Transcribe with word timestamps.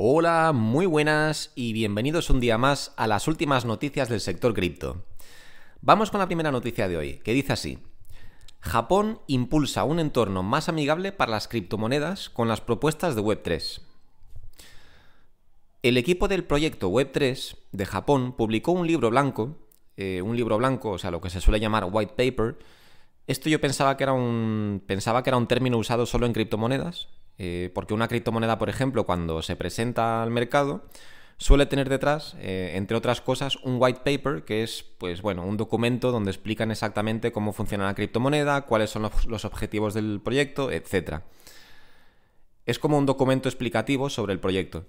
Hola, 0.00 0.52
muy 0.54 0.86
buenas 0.86 1.50
y 1.56 1.72
bienvenidos 1.72 2.30
un 2.30 2.38
día 2.38 2.56
más 2.56 2.94
a 2.96 3.08
las 3.08 3.26
últimas 3.26 3.64
noticias 3.64 4.08
del 4.08 4.20
sector 4.20 4.54
cripto. 4.54 5.02
Vamos 5.80 6.12
con 6.12 6.20
la 6.20 6.28
primera 6.28 6.52
noticia 6.52 6.86
de 6.86 6.96
hoy, 6.96 7.14
que 7.24 7.32
dice 7.32 7.52
así. 7.52 7.80
Japón 8.60 9.18
impulsa 9.26 9.82
un 9.82 9.98
entorno 9.98 10.44
más 10.44 10.68
amigable 10.68 11.10
para 11.10 11.32
las 11.32 11.48
criptomonedas 11.48 12.30
con 12.30 12.46
las 12.46 12.60
propuestas 12.60 13.16
de 13.16 13.22
Web3. 13.22 13.80
El 15.82 15.96
equipo 15.96 16.28
del 16.28 16.44
proyecto 16.44 16.88
Web3 16.92 17.56
de 17.72 17.84
Japón 17.84 18.36
publicó 18.36 18.70
un 18.70 18.86
libro 18.86 19.10
blanco, 19.10 19.56
eh, 19.96 20.22
un 20.22 20.36
libro 20.36 20.58
blanco, 20.58 20.90
o 20.92 20.98
sea, 20.98 21.10
lo 21.10 21.20
que 21.20 21.30
se 21.30 21.40
suele 21.40 21.58
llamar 21.58 21.88
white 21.90 22.14
paper. 22.16 22.56
Esto 23.26 23.48
yo 23.48 23.60
pensaba 23.60 23.96
que 23.96 24.04
era 24.04 24.12
un, 24.12 24.80
pensaba 24.86 25.24
que 25.24 25.30
era 25.30 25.38
un 25.38 25.48
término 25.48 25.76
usado 25.76 26.06
solo 26.06 26.24
en 26.24 26.34
criptomonedas, 26.34 27.08
eh, 27.38 27.70
porque 27.72 27.94
una 27.94 28.08
criptomoneda, 28.08 28.58
por 28.58 28.68
ejemplo, 28.68 29.06
cuando 29.06 29.42
se 29.42 29.56
presenta 29.56 30.22
al 30.22 30.30
mercado, 30.30 30.82
suele 31.38 31.66
tener 31.66 31.88
detrás, 31.88 32.36
eh, 32.40 32.72
entre 32.74 32.96
otras 32.96 33.20
cosas, 33.20 33.56
un 33.62 33.76
white 33.78 34.00
paper, 34.04 34.44
que 34.44 34.64
es, 34.64 34.84
pues 34.98 35.22
bueno, 35.22 35.44
un 35.44 35.56
documento 35.56 36.10
donde 36.10 36.32
explican 36.32 36.70
exactamente 36.70 37.30
cómo 37.30 37.52
funciona 37.52 37.86
la 37.86 37.94
criptomoneda, 37.94 38.62
cuáles 38.62 38.90
son 38.90 39.02
los, 39.02 39.44
objetivos 39.44 39.94
del 39.94 40.20
proyecto, 40.22 40.72
etc. 40.72 41.20
Es 42.66 42.78
como 42.80 42.98
un 42.98 43.06
documento 43.06 43.48
explicativo 43.48 44.10
sobre 44.10 44.32
el 44.32 44.40
proyecto. 44.40 44.84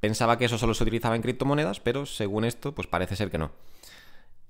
Pensaba 0.00 0.38
que 0.38 0.44
eso 0.44 0.58
solo 0.58 0.74
se 0.74 0.82
utilizaba 0.84 1.16
en 1.16 1.22
criptomonedas, 1.22 1.80
pero 1.80 2.06
según 2.06 2.44
esto, 2.44 2.74
pues 2.74 2.86
parece 2.86 3.16
ser 3.16 3.30
que 3.30 3.38
no. 3.38 3.50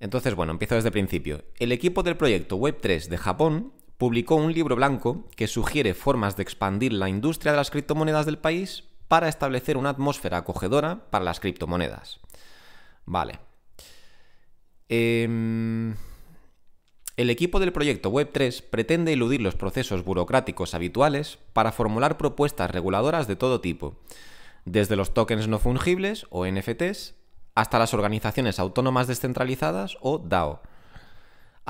Entonces, 0.00 0.34
bueno, 0.34 0.52
empiezo 0.52 0.74
desde 0.74 0.88
el 0.88 0.92
principio. 0.92 1.44
El 1.58 1.72
equipo 1.72 2.02
del 2.02 2.16
proyecto 2.16 2.56
Web3 2.56 3.08
de 3.08 3.18
Japón 3.18 3.72
publicó 4.00 4.36
un 4.36 4.54
libro 4.54 4.76
blanco 4.76 5.28
que 5.36 5.46
sugiere 5.46 5.92
formas 5.92 6.34
de 6.34 6.42
expandir 6.42 6.90
la 6.90 7.10
industria 7.10 7.52
de 7.52 7.58
las 7.58 7.70
criptomonedas 7.70 8.24
del 8.24 8.38
país 8.38 8.84
para 9.08 9.28
establecer 9.28 9.76
una 9.76 9.90
atmósfera 9.90 10.38
acogedora 10.38 11.10
para 11.10 11.22
las 11.22 11.38
criptomonedas. 11.38 12.18
Vale. 13.04 13.40
Em, 14.88 15.94
el 17.18 17.28
equipo 17.28 17.60
del 17.60 17.74
proyecto 17.74 18.10
Web3 18.10 18.62
pretende 18.70 19.12
eludir 19.12 19.42
los 19.42 19.54
procesos 19.54 20.02
burocráticos 20.02 20.72
habituales 20.72 21.38
para 21.52 21.70
formular 21.70 22.16
propuestas 22.16 22.70
reguladoras 22.70 23.28
de 23.28 23.36
todo 23.36 23.60
tipo, 23.60 24.00
desde 24.64 24.96
los 24.96 25.12
tokens 25.12 25.46
no 25.46 25.58
fungibles 25.58 26.26
o 26.30 26.46
NFTs 26.46 27.16
hasta 27.54 27.78
las 27.78 27.92
organizaciones 27.92 28.60
autónomas 28.60 29.08
descentralizadas 29.08 29.98
o 30.00 30.16
DAO 30.16 30.62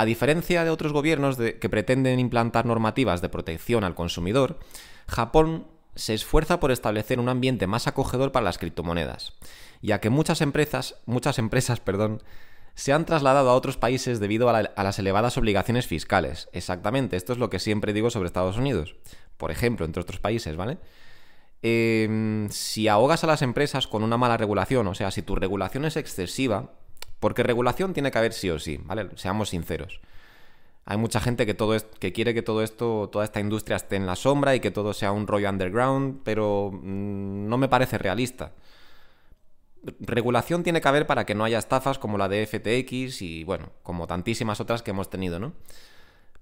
a 0.01 0.07
diferencia 0.07 0.65
de 0.65 0.71
otros 0.71 0.95
gobiernos 0.95 1.37
que 1.37 1.69
pretenden 1.69 2.19
implantar 2.21 2.65
normativas 2.65 3.21
de 3.21 3.29
protección 3.29 3.85
al 3.85 3.95
consumidor, 3.95 4.59
Japón 5.07 5.67
se 5.95 6.15
esfuerza 6.15 6.59
por 6.59 6.71
establecer 6.71 7.21
un 7.21 7.29
ambiente 7.29 7.67
más 7.67 7.87
acogedor 7.87 8.33
para 8.33 8.45
las 8.45 8.57
criptomonedas, 8.57 9.35
ya 9.83 10.01
que 10.01 10.09
muchas 10.09 10.41
empresas, 10.41 10.95
muchas 11.05 11.39
empresas, 11.39 11.81
perdón, 11.85 12.23
se 12.75 12.95
han 12.95 13.05
trasladado 13.05 13.51
a 13.51 13.55
otros 13.55 13.77
países 13.77 14.21
debido 14.21 14.49
a, 14.49 14.63
las 14.63 14.99
elevadas 14.99 15.37
obligaciones 15.37 15.87
fiscales. 15.87 16.49
Exactamente, 16.55 17.19
esto 17.19 17.35
es 17.35 17.39
lo 17.39 17.51
que 17.51 17.59
siempre 17.59 17.93
digo 17.93 18.09
sobre 18.09 18.29
Estados 18.29 18.57
Unidos. 18.57 18.97
Por 19.37 19.51
ejemplo, 19.51 19.85
entre 19.85 20.01
otros 20.01 20.19
países, 20.19 20.57
¿vale? 20.57 20.79
Em, 21.61 22.49
si 22.49 22.89
ahogas 22.89 23.23
a 23.23 23.27
las 23.27 23.43
empresas 23.43 23.87
con 23.87 24.03
una 24.03 24.17
mala 24.17 24.39
regulación, 24.39 24.87
o 24.87 24.95
sea, 24.95 25.11
si 25.11 25.21
tu 25.21 25.37
regulación 25.37 25.85
es 25.85 25.99
excesiva, 25.99 26.80
porque 27.21 27.43
regulación 27.43 27.93
tiene 27.93 28.11
que 28.11 28.19
haber 28.19 28.33
sí 28.33 28.51
o 28.51 28.59
sí, 28.59 28.81
¿vale? 28.85 29.09
Seamos 29.15 29.51
sinceros. 29.51 30.01
Hay 30.87 30.97
mucha 30.97 31.21
gente 31.21 31.47
que, 31.47 31.55
todo 31.55 31.77
que 32.01 32.13
quiere 32.13 32.35
que 32.35 32.43
todo 32.43 32.63
esto, 32.63 33.09
toda 33.13 33.25
esta 33.25 33.39
industria 33.39 33.77
esté 33.77 33.97
en 33.97 34.07
la 34.07 34.17
sombra 34.17 34.55
y 34.57 34.61
que 34.61 34.71
todo 34.71 34.93
sea 34.95 35.13
un 35.13 35.27
rollo 35.27 35.49
underground, 35.49 36.23
pero 36.25 36.71
mm, 36.73 37.49
no 37.49 37.59
me 37.59 37.69
parece 37.69 37.99
realista. 37.99 38.53
Regulación 40.01 40.63
tiene 40.63 40.81
que 40.81 40.89
haber 40.89 41.07
para 41.07 41.25
que 41.25 41.35
no 41.35 41.45
haya 41.45 41.59
estafas 41.59 41.99
como 41.99 42.19
la 42.19 42.29
de 42.29 42.47
FTX 42.47 43.23
y, 43.23 43.45
bueno, 43.45 43.71
como 43.83 44.07
tantísimas 44.07 44.61
otras 44.61 44.83
que 44.83 44.91
hemos 44.91 45.09
tenido, 45.09 45.39
¿no? 45.39 45.53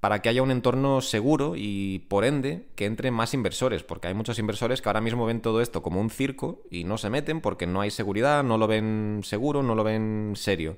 Para 0.01 0.23
que 0.23 0.29
haya 0.29 0.43
un 0.43 0.51
entorno 0.51 1.01
seguro 1.01 1.55
y 1.57 2.01
por 2.09 2.25
ende 2.25 2.67
que 2.77 2.87
entren 2.87 3.15
más 3.15 3.35
inversores, 3.35 3.83
porque 3.83 4.09
hay 4.09 4.15
muchos 4.15 4.39
inversores 4.39 4.81
que 4.81 4.89
ahora 4.89 5.01
mismo 5.01 5.27
ven 5.27 5.41
todo 5.41 5.61
esto 5.61 5.83
como 5.83 6.01
un 6.01 6.11
circo 6.11 6.63
y 6.71 6.85
no 6.85 6.99
se 6.99 7.11
meten 7.11 7.41
porque 7.41 7.67
no 7.67 7.81
hay 7.81 7.91
seguridad, 7.91 8.45
no 8.45 8.59
lo 8.59 8.69
ven 8.69 9.21
seguro, 9.25 9.63
no 9.63 9.75
lo 9.75 9.83
ven 9.83 10.35
serio. 10.37 10.77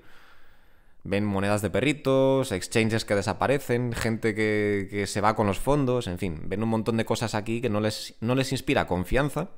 Ven 1.03 1.25
monedas 1.25 1.63
de 1.63 1.71
perritos, 1.71 2.53
exchanges 2.53 3.05
que 3.05 3.15
desaparecen, 3.15 3.93
gente 3.93 4.35
que, 4.35 5.05
se 5.07 5.21
va 5.21 5.35
con 5.35 5.47
los 5.47 5.59
fondos, 5.59 6.07
en 6.07 6.19
fin, 6.19 6.43
ven 6.45 6.63
un 6.63 6.69
montón 6.69 6.97
de 6.97 7.05
cosas 7.05 7.35
aquí 7.35 7.61
que 7.61 7.71
no 7.71 7.81
les, 7.81 8.15
no 8.21 8.35
les 8.35 8.53
inspira 8.53 8.87
confianza 8.87 9.51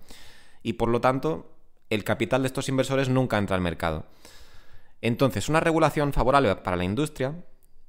y 0.63 0.75
por 0.75 0.89
lo 0.89 1.01
tanto 1.01 1.53
el 1.91 2.05
capital 2.05 2.43
de 2.43 2.47
estos 2.47 2.69
inversores 2.69 3.09
nunca 3.09 3.39
entra 3.39 3.57
al 3.57 3.63
mercado. 3.63 4.07
Entonces, 5.01 5.49
una 5.49 5.61
regulación 5.61 6.13
favorable 6.13 6.55
para 6.57 6.77
la 6.77 6.85
industria 6.85 7.35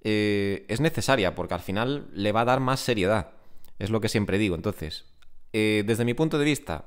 eh, 0.04 0.66
es 0.68 0.82
necesaria 0.82 1.34
porque 1.34 1.54
al 1.54 1.62
final 1.62 2.08
le 2.14 2.32
va 2.32 2.42
a 2.42 2.46
dar 2.46 2.60
más 2.60 2.80
seriedad. 2.80 3.32
Es 3.80 3.90
lo 3.90 4.02
que 4.02 4.10
siempre 4.10 4.38
digo. 4.38 4.56
Entonces, 4.56 5.06
eh, 5.54 5.84
desde 5.86 6.06
mi 6.06 6.14
punto 6.14 6.38
de 6.38 6.46
vista, 6.46 6.86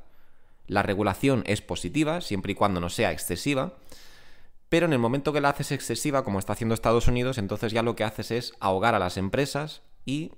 la 0.67 0.83
regulación 0.83 1.43
es 1.47 1.63
positiva 1.63 2.21
siempre 2.21 2.53
y 2.53 2.55
cuando 2.55 2.81
no 2.81 2.91
sea 2.91 3.13
excesiva. 3.13 3.75
Pero 4.69 4.87
en 4.87 4.93
el 4.93 4.99
momento 4.99 5.33
que 5.33 5.41
la 5.41 5.51
haces 5.51 5.73
excesiva, 5.73 6.25
como 6.25 6.39
está 6.39 6.53
haciendo 6.53 6.75
Estados 6.75 7.07
Unidos, 7.07 7.39
entonces 7.39 7.73
ya 7.73 7.83
lo 7.83 7.95
que 7.95 8.05
haces 8.05 8.31
es 8.31 8.53
ahogar 8.59 8.95
a 8.95 8.99
las 8.99 9.17
empresas 9.17 9.83
y 10.05 10.33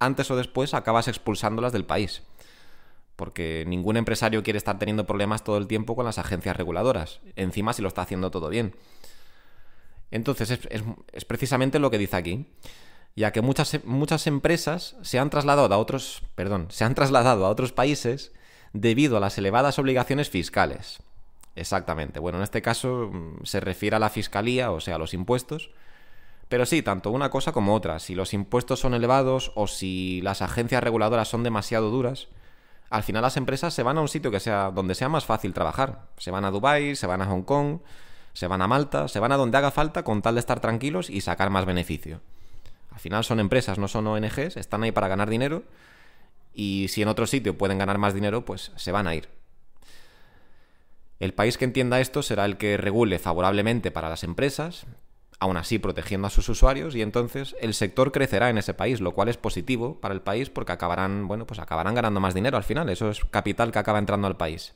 antes 0.00 0.30
o 0.30 0.36
después 0.36 0.74
acabas 0.74 1.06
expulsándolas 1.06 1.72
del 1.72 1.84
país. 1.84 2.22
Porque 3.14 3.64
ningún 3.68 3.96
empresario 3.96 4.42
quiere 4.42 4.58
estar 4.58 4.78
teniendo 4.78 5.06
problemas 5.06 5.44
todo 5.44 5.58
el 5.58 5.68
tiempo 5.68 5.94
con 5.94 6.04
las 6.04 6.18
agencias 6.18 6.56
reguladoras. 6.56 7.20
Encima 7.36 7.72
si 7.72 7.82
lo 7.82 7.88
está 7.88 8.02
haciendo 8.02 8.32
todo 8.32 8.48
bien. 8.48 8.74
Entonces 10.12 10.60
es, 10.70 11.24
precisamente 11.24 11.78
lo 11.78 11.90
que 11.90 11.98
dice 11.98 12.16
aquí, 12.16 12.46
ya 13.16 13.32
que 13.32 13.40
muchas, 13.42 13.84
muchas 13.84 14.26
empresas 14.26 14.96
se 15.02 15.18
han 15.18 15.30
trasladado 15.30 15.74
a 15.74 15.78
otros, 15.78 16.22
perdón, 16.34 16.68
se 16.70 16.84
han 16.84 16.94
trasladado 16.94 17.44
a 17.44 17.48
otros 17.48 17.72
países 17.72 18.32
debido 18.72 19.16
a 19.16 19.20
las 19.20 19.36
elevadas 19.38 19.78
obligaciones 19.78 20.30
fiscales. 20.30 21.00
Exactamente. 21.56 22.20
Bueno, 22.20 22.38
en 22.38 22.44
este 22.44 22.62
caso 22.62 23.10
mm, 23.12 23.44
se 23.44 23.60
refiere 23.60 23.96
a 23.96 23.98
la 23.98 24.10
fiscalía, 24.10 24.70
o 24.70 24.80
sea, 24.80 24.96
a 24.96 24.98
los 24.98 25.14
impuestos. 25.14 25.70
Pero 26.48 26.66
sí, 26.66 26.82
tanto 26.82 27.10
una 27.10 27.30
cosa 27.30 27.52
como 27.52 27.74
otra. 27.74 27.98
Si 27.98 28.14
los 28.14 28.34
impuestos 28.34 28.80
son 28.80 28.94
elevados 28.94 29.52
o 29.54 29.66
si 29.66 30.20
las 30.22 30.42
agencias 30.42 30.82
reguladoras 30.82 31.28
son 31.28 31.42
demasiado 31.42 31.90
duras, 31.90 32.28
al 32.90 33.02
final 33.02 33.22
las 33.22 33.38
empresas 33.38 33.72
se 33.72 33.82
van 33.82 33.96
a 33.96 34.02
un 34.02 34.08
sitio 34.08 34.30
que 34.30 34.40
sea 34.40 34.70
donde 34.70 34.94
sea 34.94 35.08
más 35.08 35.24
fácil 35.24 35.54
trabajar. 35.54 36.08
Se 36.18 36.30
van 36.30 36.44
a 36.44 36.50
Dubái, 36.50 36.96
se 36.96 37.06
van 37.06 37.22
a 37.22 37.26
Hong 37.26 37.42
Kong, 37.42 37.78
se 38.32 38.46
van 38.46 38.62
a 38.62 38.68
Malta, 38.68 39.08
se 39.08 39.20
van 39.20 39.32
a 39.32 39.36
donde 39.36 39.58
haga 39.58 39.70
falta 39.70 40.04
con 40.04 40.22
tal 40.22 40.34
de 40.34 40.40
estar 40.40 40.60
tranquilos 40.60 41.10
y 41.10 41.20
sacar 41.20 41.50
más 41.50 41.64
beneficio. 41.64 42.20
Al 42.90 43.00
final 43.00 43.24
son 43.24 43.40
empresas, 43.40 43.78
no 43.78 43.88
son 43.88 44.06
ONGs, 44.06 44.56
están 44.56 44.82
ahí 44.82 44.92
para 44.92 45.08
ganar 45.08 45.30
dinero 45.30 45.64
y 46.54 46.86
si 46.88 47.02
en 47.02 47.08
otro 47.08 47.26
sitio 47.26 47.56
pueden 47.56 47.78
ganar 47.78 47.98
más 47.98 48.14
dinero, 48.14 48.44
pues 48.44 48.72
se 48.76 48.92
van 48.92 49.06
a 49.06 49.14
ir. 49.14 49.28
El 51.18 51.34
país 51.34 51.56
que 51.56 51.64
entienda 51.64 52.00
esto 52.00 52.22
será 52.22 52.44
el 52.44 52.56
que 52.56 52.76
regule 52.76 53.18
favorablemente 53.18 53.90
para 53.90 54.08
las 54.08 54.24
empresas, 54.24 54.86
aún 55.38 55.56
así 55.56 55.78
protegiendo 55.78 56.26
a 56.26 56.30
sus 56.30 56.48
usuarios 56.48 56.94
y 56.94 57.02
entonces 57.02 57.56
el 57.60 57.74
sector 57.74 58.12
crecerá 58.12 58.50
en 58.50 58.58
ese 58.58 58.74
país, 58.74 59.00
lo 59.00 59.12
cual 59.12 59.28
es 59.28 59.36
positivo 59.36 60.00
para 60.00 60.14
el 60.14 60.20
país 60.20 60.50
porque 60.50 60.72
acabarán, 60.72 61.28
bueno, 61.28 61.46
pues 61.46 61.60
acabarán 61.60 61.94
ganando 61.94 62.20
más 62.20 62.34
dinero 62.34 62.56
al 62.56 62.64
final, 62.64 62.88
eso 62.88 63.10
es 63.10 63.24
capital 63.24 63.72
que 63.72 63.78
acaba 63.78 63.98
entrando 63.98 64.26
al 64.26 64.36
país. 64.36 64.74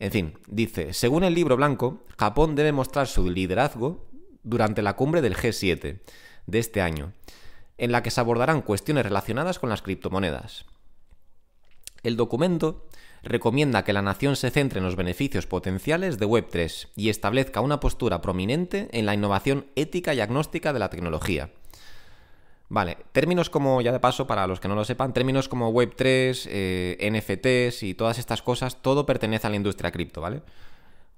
En 0.00 0.12
fin, 0.12 0.38
dice, 0.46 0.92
según 0.92 1.24
el 1.24 1.34
libro 1.34 1.56
blanco, 1.56 2.04
Japón 2.18 2.54
debe 2.54 2.72
mostrar 2.72 3.08
su 3.08 3.28
liderazgo 3.28 4.06
durante 4.42 4.82
la 4.82 4.94
cumbre 4.94 5.22
del 5.22 5.36
G7 5.36 6.00
de 6.46 6.58
este 6.58 6.80
año, 6.80 7.12
en 7.78 7.92
la 7.92 8.02
que 8.02 8.10
se 8.10 8.20
abordarán 8.20 8.62
cuestiones 8.62 9.04
relacionadas 9.04 9.58
con 9.58 9.68
las 9.68 9.82
criptomonedas. 9.82 10.66
El 12.02 12.16
documento 12.16 12.86
recomienda 13.22 13.84
que 13.84 13.92
la 13.92 14.02
nación 14.02 14.36
se 14.36 14.50
centre 14.50 14.78
en 14.78 14.84
los 14.84 14.96
beneficios 14.96 15.46
potenciales 15.46 16.18
de 16.18 16.26
Web3 16.26 16.88
y 16.94 17.08
establezca 17.08 17.60
una 17.60 17.80
postura 17.80 18.20
prominente 18.20 18.88
en 18.92 19.04
la 19.04 19.14
innovación 19.14 19.66
ética 19.74 20.14
y 20.14 20.20
agnóstica 20.20 20.72
de 20.72 20.78
la 20.78 20.90
tecnología, 20.90 21.50
Vale, 22.70 22.98
términos 23.12 23.48
como, 23.48 23.80
ya 23.80 23.92
de 23.92 24.00
paso, 24.00 24.26
para 24.26 24.46
los 24.46 24.60
que 24.60 24.68
no 24.68 24.74
lo 24.74 24.84
sepan, 24.84 25.14
términos 25.14 25.48
como 25.48 25.72
Web3, 25.72 26.48
eh, 26.50 27.10
NFTs 27.10 27.82
y 27.82 27.94
todas 27.94 28.18
estas 28.18 28.42
cosas, 28.42 28.82
todo 28.82 29.06
pertenece 29.06 29.46
a 29.46 29.50
la 29.50 29.56
industria 29.56 29.90
cripto, 29.90 30.20
¿vale? 30.20 30.42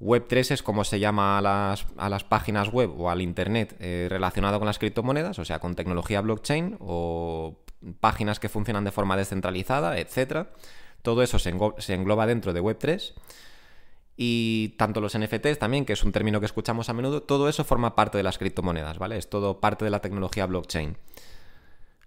Web3 0.00 0.52
es 0.52 0.62
como 0.62 0.84
se 0.84 1.00
llama 1.00 1.38
a 1.38 1.42
las, 1.42 1.86
a 1.96 2.08
las 2.08 2.24
páginas 2.24 2.70
web 2.70 2.98
o 2.98 3.10
al 3.10 3.20
Internet 3.20 3.76
eh, 3.80 4.06
relacionado 4.08 4.58
con 4.58 4.66
las 4.66 4.78
criptomonedas, 4.78 5.38
o 5.38 5.44
sea, 5.44 5.58
con 5.58 5.74
tecnología 5.74 6.20
blockchain 6.20 6.76
o 6.80 7.58
páginas 8.00 8.40
que 8.40 8.48
funcionan 8.48 8.84
de 8.84 8.92
forma 8.92 9.16
descentralizada, 9.16 9.98
etc. 9.98 10.46
Todo 11.02 11.22
eso 11.22 11.38
se, 11.38 11.52
se 11.78 11.94
engloba 11.94 12.26
dentro 12.26 12.52
de 12.52 12.62
Web3. 12.62 13.12
Y 14.16 14.74
tanto 14.78 15.00
los 15.00 15.18
NFTs 15.18 15.58
también, 15.58 15.84
que 15.84 15.94
es 15.94 16.04
un 16.04 16.12
término 16.12 16.40
que 16.40 16.46
escuchamos 16.46 16.88
a 16.88 16.92
menudo, 16.92 17.22
todo 17.22 17.48
eso 17.48 17.64
forma 17.64 17.94
parte 17.94 18.18
de 18.18 18.24
las 18.24 18.38
criptomonedas, 18.38 18.98
¿vale? 18.98 19.16
Es 19.16 19.28
todo 19.28 19.60
parte 19.60 19.84
de 19.84 19.90
la 19.90 20.00
tecnología 20.00 20.46
blockchain. 20.46 20.96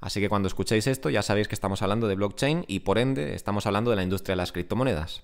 Así 0.03 0.19
que 0.19 0.27
cuando 0.27 0.47
escuchéis 0.47 0.85
esto 0.87 1.09
ya 1.09 1.21
sabéis 1.21 1.47
que 1.47 1.55
estamos 1.55 1.81
hablando 1.81 2.09
de 2.09 2.15
blockchain 2.15 2.65
y 2.67 2.81
por 2.81 2.97
ende 2.97 3.35
estamos 3.35 3.65
hablando 3.67 3.89
de 3.89 3.95
la 3.95 4.03
industria 4.03 4.33
de 4.33 4.37
las 4.37 4.51
criptomonedas. 4.51 5.23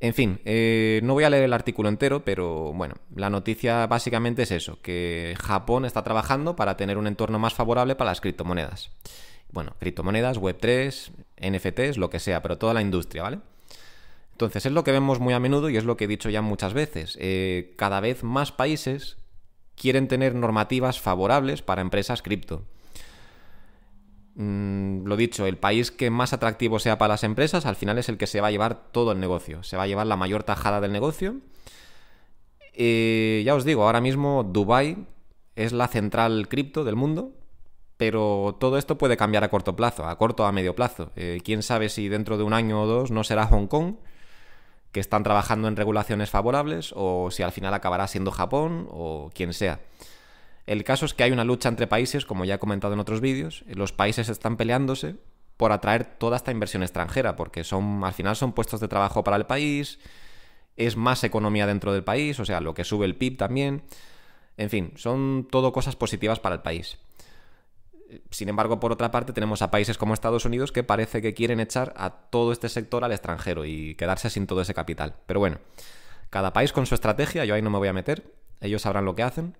En 0.00 0.12
fin, 0.12 0.38
eh, 0.44 1.00
no 1.02 1.14
voy 1.14 1.24
a 1.24 1.30
leer 1.30 1.44
el 1.44 1.54
artículo 1.54 1.88
entero, 1.88 2.26
pero 2.26 2.74
bueno, 2.74 2.96
la 3.14 3.30
noticia 3.30 3.86
básicamente 3.86 4.42
es 4.42 4.50
eso, 4.50 4.82
que 4.82 5.34
Japón 5.40 5.86
está 5.86 6.04
trabajando 6.04 6.56
para 6.56 6.76
tener 6.76 6.98
un 6.98 7.06
entorno 7.06 7.38
más 7.38 7.54
favorable 7.54 7.94
para 7.94 8.10
las 8.10 8.20
criptomonedas. 8.20 8.90
Bueno, 9.50 9.72
criptomonedas, 9.78 10.38
Web3, 10.38 11.12
NFTs, 11.40 11.96
lo 11.96 12.10
que 12.10 12.20
sea, 12.20 12.42
pero 12.42 12.58
toda 12.58 12.74
la 12.74 12.82
industria, 12.82 13.22
¿vale? 13.22 13.38
Entonces 14.32 14.66
es 14.66 14.72
lo 14.72 14.84
que 14.84 14.92
vemos 14.92 15.20
muy 15.20 15.32
a 15.32 15.40
menudo 15.40 15.70
y 15.70 15.78
es 15.78 15.84
lo 15.84 15.96
que 15.96 16.04
he 16.04 16.08
dicho 16.08 16.28
ya 16.28 16.42
muchas 16.42 16.74
veces. 16.74 17.16
Eh, 17.18 17.72
cada 17.78 18.00
vez 18.00 18.22
más 18.22 18.52
países 18.52 19.16
quieren 19.74 20.06
tener 20.06 20.34
normativas 20.34 21.00
favorables 21.00 21.62
para 21.62 21.80
empresas 21.80 22.20
cripto. 22.20 22.66
Mm, 24.38 25.06
lo 25.06 25.16
dicho, 25.16 25.46
el 25.46 25.56
país 25.56 25.90
que 25.90 26.10
más 26.10 26.34
atractivo 26.34 26.78
sea 26.78 26.98
para 26.98 27.14
las 27.14 27.24
empresas 27.24 27.64
al 27.64 27.74
final 27.74 27.96
es 27.96 28.10
el 28.10 28.18
que 28.18 28.26
se 28.26 28.42
va 28.42 28.48
a 28.48 28.50
llevar 28.50 28.92
todo 28.92 29.12
el 29.12 29.18
negocio, 29.18 29.62
se 29.62 29.78
va 29.78 29.84
a 29.84 29.86
llevar 29.86 30.06
la 30.06 30.16
mayor 30.16 30.42
tajada 30.44 30.80
del 30.82 30.92
negocio. 30.92 31.36
Eh, 32.74 33.42
ya 33.46 33.54
os 33.54 33.64
digo, 33.64 33.84
ahora 33.84 34.02
mismo 34.02 34.44
Dubai 34.44 35.06
es 35.54 35.72
la 35.72 35.88
central 35.88 36.48
cripto 36.48 36.84
del 36.84 36.96
mundo, 36.96 37.32
pero 37.96 38.56
todo 38.60 38.76
esto 38.76 38.98
puede 38.98 39.16
cambiar 39.16 39.42
a 39.42 39.48
corto 39.48 39.74
plazo, 39.74 40.06
a 40.06 40.18
corto 40.18 40.44
a 40.44 40.52
medio 40.52 40.74
plazo. 40.76 41.12
Eh, 41.16 41.40
quién 41.42 41.62
sabe 41.62 41.88
si 41.88 42.08
dentro 42.08 42.36
de 42.36 42.44
un 42.44 42.52
año 42.52 42.82
o 42.82 42.86
dos 42.86 43.10
no 43.10 43.24
será 43.24 43.46
Hong 43.46 43.66
Kong, 43.68 43.96
que 44.92 45.00
están 45.00 45.22
trabajando 45.22 45.68
en 45.68 45.76
regulaciones 45.76 46.28
favorables, 46.30 46.92
o 46.94 47.30
si 47.30 47.42
al 47.42 47.52
final 47.52 47.72
acabará 47.72 48.06
siendo 48.06 48.30
Japón 48.30 48.86
o 48.90 49.30
quien 49.34 49.54
sea. 49.54 49.80
El 50.66 50.82
caso 50.82 51.06
es 51.06 51.14
que 51.14 51.22
hay 51.22 51.32
una 51.32 51.44
lucha 51.44 51.68
entre 51.68 51.86
países, 51.86 52.26
como 52.26 52.44
ya 52.44 52.56
he 52.56 52.58
comentado 52.58 52.94
en 52.94 53.00
otros 53.00 53.20
vídeos, 53.20 53.64
los 53.68 53.92
países 53.92 54.28
están 54.28 54.56
peleándose 54.56 55.16
por 55.56 55.72
atraer 55.72 56.04
toda 56.04 56.36
esta 56.36 56.50
inversión 56.50 56.82
extranjera, 56.82 57.36
porque 57.36 57.64
son, 57.64 58.04
al 58.04 58.12
final 58.12 58.36
son 58.36 58.52
puestos 58.52 58.80
de 58.80 58.88
trabajo 58.88 59.24
para 59.24 59.36
el 59.36 59.46
país, 59.46 59.98
es 60.76 60.96
más 60.96 61.24
economía 61.24 61.66
dentro 61.66 61.92
del 61.92 62.04
país, 62.04 62.38
o 62.40 62.44
sea, 62.44 62.60
lo 62.60 62.74
que 62.74 62.84
sube 62.84 63.06
el 63.06 63.16
PIB 63.16 63.36
también. 63.36 63.82
En 64.56 64.70
fin, 64.70 64.92
son 64.96 65.48
todo 65.50 65.72
cosas 65.72 65.96
positivas 65.96 66.40
para 66.40 66.56
el 66.56 66.62
país. 66.62 66.98
Sin 68.30 68.48
embargo, 68.48 68.78
por 68.78 68.92
otra 68.92 69.10
parte, 69.10 69.32
tenemos 69.32 69.62
a 69.62 69.70
países 69.70 69.98
como 69.98 70.14
Estados 70.14 70.44
Unidos 70.44 70.72
que 70.72 70.84
parece 70.84 71.22
que 71.22 71.34
quieren 71.34 71.60
echar 71.60 71.92
a 71.96 72.10
todo 72.10 72.52
este 72.52 72.68
sector 72.68 73.04
al 73.04 73.12
extranjero 73.12 73.64
y 73.64 73.94
quedarse 73.96 74.30
sin 74.30 74.46
todo 74.46 74.60
ese 74.60 74.74
capital. 74.74 75.16
Pero 75.26 75.40
bueno, 75.40 75.58
cada 76.30 76.52
país 76.52 76.72
con 76.72 76.86
su 76.86 76.94
estrategia, 76.94 77.44
yo 77.44 77.54
ahí 77.54 77.62
no 77.62 77.70
me 77.70 77.78
voy 77.78 77.88
a 77.88 77.92
meter, 77.92 78.32
ellos 78.60 78.82
sabrán 78.82 79.04
lo 79.04 79.14
que 79.14 79.22
hacen. 79.22 79.56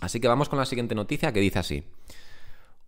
Así 0.00 0.20
que 0.20 0.28
vamos 0.28 0.48
con 0.48 0.58
la 0.58 0.66
siguiente 0.66 0.94
noticia 0.94 1.32
que 1.32 1.40
dice 1.40 1.58
así. 1.58 1.84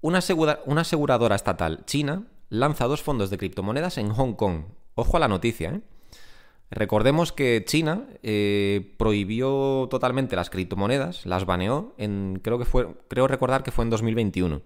Una, 0.00 0.18
aseguradora 0.18 1.36
estatal 1.36 1.84
china 1.84 2.24
lanza 2.48 2.86
dos 2.86 3.02
fondos 3.02 3.30
de 3.30 3.38
criptomonedas 3.38 3.98
en 3.98 4.10
Hong 4.10 4.34
Kong. 4.34 4.64
Ojo 4.94 5.16
a 5.16 5.20
la 5.20 5.28
noticia, 5.28 5.70
¿eh? 5.70 5.80
Recordemos 6.70 7.32
que 7.32 7.64
China 7.66 8.06
eh, 8.22 8.94
prohibió 8.96 9.88
totalmente 9.90 10.36
las 10.36 10.48
criptomonedas, 10.48 11.26
las 11.26 11.44
baneó 11.44 11.92
en 11.98 12.40
creo 12.42 13.28
recordar 13.28 13.62
que 13.62 13.70
fue 13.70 13.84
en 13.84 13.90
2021. 13.90 14.62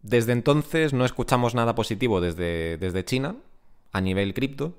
Desde 0.00 0.32
entonces 0.32 0.94
no 0.94 1.04
escuchamos 1.04 1.54
nada 1.54 1.74
positivo 1.74 2.22
desde 2.22 3.04
China 3.04 3.36
a 3.92 4.00
nivel 4.00 4.32
cripto 4.32 4.72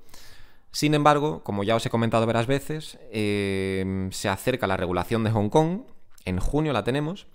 sin 0.72 0.94
embargo, 0.94 1.44
como 1.44 1.64
ya 1.64 1.76
os 1.76 1.86
he 1.86 1.90
comentado 1.90 2.26
varias 2.26 2.48
veces, 2.48 3.00
em, 3.12 4.12
se 4.12 4.30
acerca 4.30 4.68
la 4.68 4.78
regulación 4.78 5.24
de 5.24 5.32
Hong 5.32 5.50
Kong, 5.50 5.82
en 6.26 6.40
junio 6.40 6.74
la 6.74 6.84
tenemos, 6.84 7.28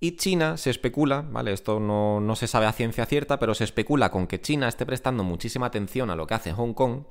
y 0.00 0.16
China 0.16 0.56
se 0.56 0.70
especula, 0.70 1.24
¿vale? 1.30 1.52
Esto 1.52 1.78
no, 1.78 2.20
no, 2.20 2.34
se 2.34 2.48
sabe 2.48 2.66
a 2.66 2.72
ciencia 2.72 3.06
cierta, 3.06 3.38
pero 3.38 3.54
se 3.54 3.64
especula 3.64 4.10
con 4.10 4.26
que 4.26 4.40
China 4.40 4.68
esté 4.68 4.84
prestando 4.84 5.22
muchísima 5.22 5.66
atención 5.66 6.10
a 6.10 6.16
lo 6.16 6.26
que 6.26 6.34
hace 6.34 6.52
Hong 6.52 6.74
Kong 6.74 7.02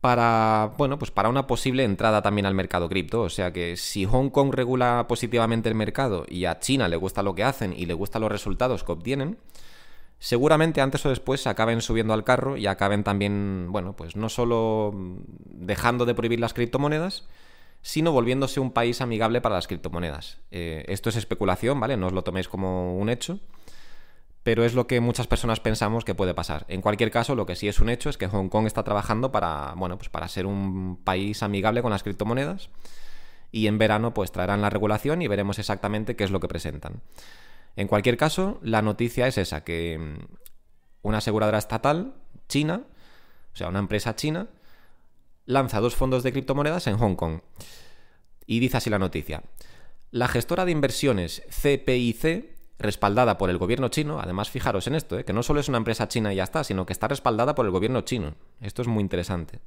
para, 0.00 0.72
bueno, 0.78 1.00
pues 1.00 1.10
para 1.10 1.28
una 1.28 1.48
posible 1.48 1.82
entrada 1.82 2.22
también 2.22 2.46
al 2.46 2.54
mercado 2.54 2.88
cripto. 2.88 3.22
O 3.22 3.28
sea 3.28 3.52
que 3.52 3.76
si 3.76 4.04
Hong 4.04 4.30
Kong 4.30 4.52
regula 4.54 5.06
positivamente 5.08 5.68
el 5.68 5.74
mercado 5.74 6.24
y 6.28 6.44
a 6.44 6.60
China 6.60 6.88
le 6.88 6.96
gusta 6.96 7.24
lo 7.24 7.34
que 7.34 7.44
hacen 7.44 7.72
y 7.72 7.86
le 7.86 7.94
gustan 7.94 8.22
los 8.22 8.30
resultados 8.30 8.84
que 8.84 8.92
obtienen, 8.92 9.36
seguramente 10.18 10.80
antes 10.80 11.04
o 11.06 11.08
después 11.08 11.46
acaben 11.46 11.80
subiendo 11.80 12.14
al 12.14 12.24
carro 12.24 12.56
y 12.56 12.66
acaben 12.66 13.04
también, 13.04 13.68
bueno, 13.70 13.94
pues 13.94 14.16
no 14.16 14.28
solo 14.28 14.92
dejando 15.44 16.06
de 16.06 16.14
prohibir 16.14 16.40
las 16.40 16.54
criptomonedas, 16.54 17.26
sino 17.82 18.12
volviéndose 18.12 18.60
un 18.60 18.72
país 18.72 19.00
amigable 19.00 19.40
para 19.40 19.54
las 19.54 19.68
criptomonedas. 19.68 20.38
Eh, 20.50 20.84
esto 20.88 21.08
es 21.08 21.16
especulación, 21.16 21.78
¿vale? 21.78 21.96
No 21.96 22.08
os 22.08 22.12
lo 22.12 22.24
toméis 22.24 22.48
como 22.48 22.96
un 22.96 23.08
hecho, 23.08 23.38
pero 24.42 24.64
es 24.64 24.74
lo 24.74 24.86
que 24.86 25.00
muchas 25.00 25.26
personas 25.26 25.60
pensamos 25.60 26.04
que 26.04 26.14
puede 26.14 26.34
pasar. 26.34 26.64
En 26.68 26.80
cualquier 26.80 27.10
caso, 27.10 27.34
lo 27.34 27.46
que 27.46 27.56
sí 27.56 27.68
es 27.68 27.80
un 27.80 27.88
hecho 27.88 28.10
es 28.10 28.16
que 28.16 28.28
Hong 28.28 28.48
Kong 28.48 28.66
está 28.66 28.82
trabajando 28.82 29.30
para, 29.30 29.74
bueno, 29.76 29.98
pues 29.98 30.08
para 30.08 30.28
ser 30.28 30.46
un 30.46 31.00
país 31.04 31.42
amigable 31.42 31.82
con 31.82 31.90
las 31.90 32.02
criptomonedas 32.02 32.70
y 33.52 33.68
en 33.68 33.78
verano 33.78 34.12
pues 34.12 34.32
traerán 34.32 34.62
la 34.62 34.70
regulación 34.70 35.22
y 35.22 35.28
veremos 35.28 35.58
exactamente 35.58 36.16
qué 36.16 36.24
es 36.24 36.30
lo 36.30 36.40
que 36.40 36.48
presentan. 36.48 37.02
En 37.76 37.88
cualquier 37.88 38.16
caso, 38.16 38.58
la 38.62 38.80
noticia 38.80 39.26
es 39.26 39.36
esa, 39.36 39.62
que 39.62 39.98
mm, 39.98 40.36
una 41.02 41.18
aseguradora 41.18 41.58
estatal 41.58 42.14
china, 42.48 42.82
o 43.52 43.56
sea, 43.56 43.68
una 43.68 43.78
empresa 43.78 44.16
china, 44.16 44.48
lanza 45.44 45.80
dos 45.80 45.94
fondos 45.94 46.22
de 46.22 46.32
criptomonedas 46.32 46.86
en 46.86 46.96
Hong 46.96 47.14
Kong. 47.14 47.40
Y 48.46 48.60
dice 48.60 48.78
así 48.78 48.90
la 48.90 48.98
noticia. 48.98 49.42
La 50.10 50.28
gestora 50.28 50.64
de 50.64 50.72
inversiones 50.72 51.42
CPIC, 51.50 52.56
respaldada 52.78 53.36
por 53.38 53.50
el 53.50 53.58
gobierno 53.58 53.88
chino, 53.88 54.20
además 54.20 54.50
fijaros 54.50 54.86
en 54.86 54.94
esto, 54.94 55.18
¿eh? 55.18 55.24
que 55.24 55.32
no 55.32 55.42
solo 55.42 55.60
es 55.60 55.68
una 55.68 55.78
empresa 55.78 56.08
china 56.08 56.32
y 56.32 56.36
ya 56.36 56.44
está, 56.44 56.64
sino 56.64 56.86
que 56.86 56.92
está 56.92 57.08
respaldada 57.08 57.54
por 57.54 57.66
el 57.66 57.72
gobierno 57.72 58.02
chino. 58.02 58.34
Esto 58.60 58.82
es 58.82 58.88
muy 58.88 59.02
interesante. 59.02 59.60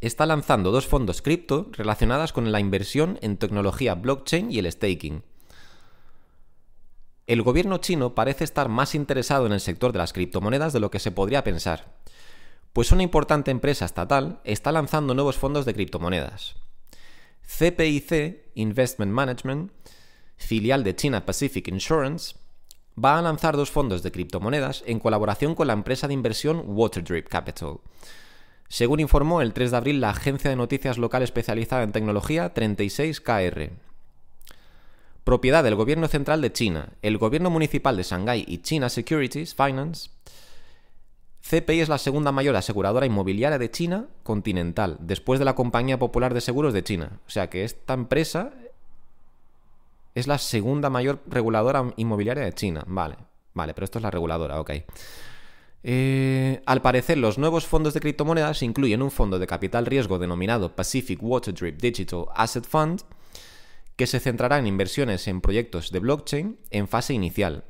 Está 0.00 0.26
lanzando 0.26 0.70
dos 0.70 0.86
fondos 0.86 1.22
cripto 1.22 1.68
relacionadas 1.72 2.32
con 2.32 2.50
la 2.52 2.60
inversión 2.60 3.18
en 3.22 3.36
tecnología 3.36 3.94
blockchain 3.94 4.50
y 4.50 4.58
el 4.58 4.70
staking 4.70 5.22
el 7.30 7.42
gobierno 7.42 7.78
chino 7.78 8.16
parece 8.16 8.42
estar 8.42 8.68
más 8.68 8.96
interesado 8.96 9.46
en 9.46 9.52
el 9.52 9.60
sector 9.60 9.92
de 9.92 9.98
las 9.98 10.12
criptomonedas 10.12 10.72
de 10.72 10.80
lo 10.80 10.90
que 10.90 10.98
se 10.98 11.12
podría 11.12 11.44
pensar, 11.44 11.94
pues 12.72 12.90
una 12.90 13.04
importante 13.04 13.52
empresa 13.52 13.84
estatal 13.84 14.40
está 14.42 14.72
lanzando 14.72 15.14
nuevos 15.14 15.38
fondos 15.38 15.64
de 15.64 15.72
criptomonedas. 15.72 16.56
CPIC 17.42 18.50
Investment 18.56 19.12
Management, 19.12 19.70
filial 20.36 20.82
de 20.82 20.96
China 20.96 21.24
Pacific 21.24 21.68
Insurance, 21.68 22.34
va 22.98 23.16
a 23.16 23.22
lanzar 23.22 23.56
dos 23.56 23.70
fondos 23.70 24.02
de 24.02 24.10
criptomonedas 24.10 24.82
en 24.86 24.98
colaboración 24.98 25.54
con 25.54 25.68
la 25.68 25.74
empresa 25.74 26.08
de 26.08 26.14
inversión 26.14 26.64
Waterdrip 26.66 27.28
Capital. 27.28 27.76
Según 28.68 28.98
informó 28.98 29.40
el 29.40 29.52
3 29.52 29.70
de 29.70 29.76
abril 29.76 30.00
la 30.00 30.10
agencia 30.10 30.50
de 30.50 30.56
noticias 30.56 30.98
local 30.98 31.22
especializada 31.22 31.84
en 31.84 31.92
tecnología 31.92 32.52
36KR, 32.52 33.70
propiedad 35.24 35.64
del 35.64 35.74
gobierno 35.74 36.08
central 36.08 36.40
de 36.40 36.52
China, 36.52 36.90
el 37.02 37.18
gobierno 37.18 37.50
municipal 37.50 37.96
de 37.96 38.02
Shanghái 38.02 38.44
y 38.46 38.58
China 38.58 38.88
Securities 38.88 39.54
Finance, 39.54 40.10
CPI 41.40 41.80
es 41.80 41.88
la 41.88 41.98
segunda 41.98 42.32
mayor 42.32 42.54
aseguradora 42.56 43.06
inmobiliaria 43.06 43.58
de 43.58 43.70
China 43.70 44.06
continental, 44.22 44.98
después 45.00 45.38
de 45.38 45.44
la 45.44 45.54
Compañía 45.54 45.98
Popular 45.98 46.34
de 46.34 46.40
Seguros 46.40 46.72
de 46.74 46.84
China. 46.84 47.18
O 47.26 47.30
sea 47.30 47.48
que 47.48 47.64
esta 47.64 47.94
empresa 47.94 48.52
es 50.14 50.26
la 50.26 50.38
segunda 50.38 50.90
mayor 50.90 51.20
reguladora 51.26 51.92
inmobiliaria 51.96 52.44
de 52.44 52.52
China. 52.52 52.84
Vale, 52.86 53.16
vale, 53.54 53.74
pero 53.74 53.84
esto 53.84 53.98
es 53.98 54.02
la 54.02 54.10
reguladora, 54.10 54.60
ok. 54.60 54.70
Eh, 55.82 56.62
al 56.66 56.82
parecer, 56.82 57.16
los 57.16 57.38
nuevos 57.38 57.66
fondos 57.66 57.94
de 57.94 58.00
criptomonedas 58.00 58.62
incluyen 58.62 59.00
un 59.02 59.10
fondo 59.10 59.38
de 59.38 59.46
capital 59.46 59.86
riesgo 59.86 60.18
denominado 60.18 60.76
Pacific 60.76 61.22
Water 61.22 61.54
Drip 61.54 61.80
Digital 61.80 62.26
Asset 62.34 62.66
Fund, 62.66 63.02
que 64.00 64.06
se 64.06 64.18
centrará 64.18 64.58
en 64.58 64.66
inversiones 64.66 65.28
en 65.28 65.42
proyectos 65.42 65.90
de 65.90 65.98
blockchain 65.98 66.58
en 66.70 66.88
fase 66.88 67.12
inicial. 67.12 67.64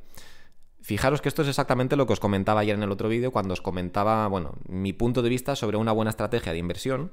Fijaros 0.81 1.19
que 1.19 1.27
esto 1.27 1.41
es 1.41 1.49
exactamente 1.49 1.97
lo 1.97 2.07
que 2.07 2.13
os 2.13 2.21
comentaba 2.21 2.61
ayer 2.61 2.73
en 2.77 2.83
el 2.83 2.91
otro 2.93 3.09
vídeo 3.09 3.33
cuando 3.33 3.51
os 3.51 3.59
comentaba, 3.59 4.25
bueno, 4.29 4.53
mi 4.65 4.93
punto 4.93 5.23
de 5.23 5.27
vista 5.27 5.57
sobre 5.57 5.75
una 5.75 5.91
buena 5.91 6.11
estrategia 6.11 6.53
de 6.53 6.57
inversión, 6.57 7.11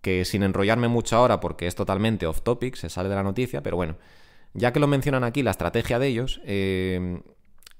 que 0.00 0.24
sin 0.24 0.44
enrollarme 0.44 0.86
mucho 0.86 1.16
ahora 1.16 1.40
porque 1.40 1.66
es 1.66 1.74
totalmente 1.74 2.24
off 2.28 2.42
topic, 2.42 2.76
se 2.76 2.88
sale 2.88 3.08
de 3.08 3.16
la 3.16 3.24
noticia, 3.24 3.64
pero 3.64 3.74
bueno, 3.74 3.96
ya 4.54 4.72
que 4.72 4.78
lo 4.78 4.86
mencionan 4.86 5.24
aquí, 5.24 5.42
la 5.42 5.50
estrategia 5.50 5.98
de 5.98 6.06
ellos, 6.06 6.40
eh, 6.44 7.20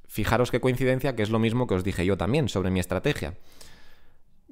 fijaros 0.08 0.50
qué 0.50 0.60
coincidencia 0.60 1.14
que 1.14 1.22
es 1.22 1.30
lo 1.30 1.38
mismo 1.38 1.68
que 1.68 1.74
os 1.74 1.84
dije 1.84 2.04
yo 2.04 2.16
también 2.16 2.48
sobre 2.48 2.72
mi 2.72 2.80
estrategia. 2.80 3.38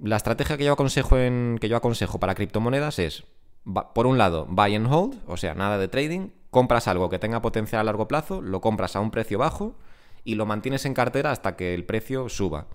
La 0.01 0.15
estrategia 0.15 0.57
que 0.57 0.65
yo 0.67 0.75
aconsejo, 0.75 1.19
en, 1.19 1.59
que 1.61 1.69
yo 1.69 1.77
aconsejo 1.77 2.21
para 2.21 2.37
criptomonedas 2.37 3.01
es 3.01 3.25
por 3.65 4.07
un 4.07 4.19
lado, 4.19 4.47
buy 4.49 4.75
and 4.75 4.93
hold, 4.93 5.19
o 5.27 5.37
sea, 5.37 5.55
nada 5.55 5.79
de 5.79 5.89
trading, 5.89 6.31
compras 6.51 6.89
algo 6.89 7.09
que 7.09 7.19
tenga 7.19 7.43
potencial 7.43 7.81
a 7.81 7.85
largo 7.85 8.09
plazo, 8.09 8.43
lo 8.43 8.61
compras 8.61 8.97
a 8.97 9.01
un 9.01 9.11
precio 9.11 9.39
bajo 9.39 9.77
y 10.25 10.35
lo 10.35 10.47
mantienes 10.47 10.85
en 10.85 10.95
cartera 10.95 11.31
hasta 11.31 11.57
que 11.57 11.75
el 11.75 11.85
precio 11.85 12.29
suba. 12.29 12.67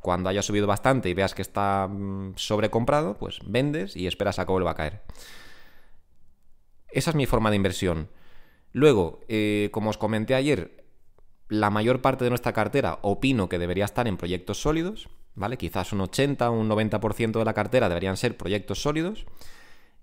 Cuando 0.00 0.28
haya 0.28 0.42
subido 0.42 0.66
bastante 0.66 1.08
y 1.08 1.14
veas 1.14 1.34
que 1.34 1.42
está 1.42 1.88
mm, 1.88 2.34
sobrecomprado, 2.36 3.16
pues 3.16 3.40
vendes 3.46 3.96
y 3.96 4.06
esperas 4.06 4.38
a 4.38 4.44
que 4.44 4.52
vuelva 4.52 4.72
a 4.72 4.74
caer. 4.74 5.02
Esa 6.88 7.10
es 7.10 7.16
mi 7.16 7.26
forma 7.26 7.50
de 7.50 7.56
inversión. 7.56 8.10
Luego, 8.72 9.20
eh, 9.28 9.70
como 9.72 9.90
os 9.90 9.98
comenté 9.98 10.34
ayer, 10.34 10.84
la 11.48 11.70
mayor 11.70 12.00
parte 12.02 12.24
de 12.24 12.30
nuestra 12.30 12.52
cartera 12.52 12.98
opino 13.02 13.48
que 13.48 13.58
debería 13.58 13.84
estar 13.84 14.06
en 14.06 14.16
proyectos 14.16 14.60
sólidos, 14.60 15.08
¿vale? 15.34 15.56
Quizás 15.56 15.92
un 15.92 16.02
80 16.02 16.50
o 16.50 16.52
un 16.52 16.68
90% 16.68 17.38
de 17.38 17.44
la 17.44 17.54
cartera 17.54 17.88
deberían 17.88 18.16
ser 18.16 18.36
proyectos 18.36 18.82
sólidos 18.82 19.26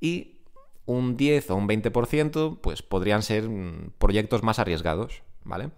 y 0.01 0.39
un 0.85 1.15
10 1.15 1.51
o 1.51 1.55
un 1.55 1.69
20% 1.69 2.59
pues 2.59 2.81
podrían 2.81 3.21
ser 3.23 3.47
mm, 3.47 3.93
proyectos 3.97 4.43
más 4.43 4.59
arriesgados, 4.59 5.21
¿vale? 5.43 5.69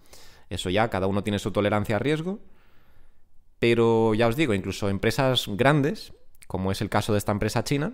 Eso 0.49 0.69
ya, 0.69 0.89
cada 0.89 1.07
uno 1.07 1.23
tiene 1.23 1.39
su 1.39 1.51
tolerancia 1.51 1.97
a 1.97 1.99
riesgo, 1.99 2.39
pero 3.59 4.13
ya 4.13 4.27
os 4.27 4.35
digo, 4.35 4.53
incluso 4.53 4.89
empresas 4.89 5.45
grandes, 5.49 6.13
como 6.47 6.71
es 6.71 6.81
el 6.81 6.89
caso 6.89 7.11
de 7.11 7.17
esta 7.17 7.31
empresa 7.31 7.63
china, 7.63 7.93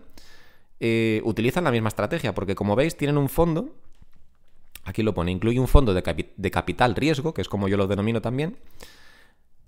eh, 0.79 1.21
utilizan 1.25 1.63
la 1.63 1.71
misma 1.71 1.89
estrategia, 1.89 2.33
porque 2.33 2.55
como 2.55 2.75
veis 2.75 2.95
tienen 2.95 3.17
un 3.17 3.29
fondo, 3.29 3.75
aquí 4.83 5.03
lo 5.03 5.13
pone, 5.13 5.31
incluye 5.31 5.59
un 5.59 5.67
fondo 5.67 5.93
de, 5.93 6.31
de 6.35 6.51
capital 6.51 6.95
riesgo, 6.95 7.33
que 7.33 7.41
es 7.41 7.49
como 7.49 7.67
yo 7.67 7.77
lo 7.77 7.87
denomino 7.87 8.21
también, 8.21 8.57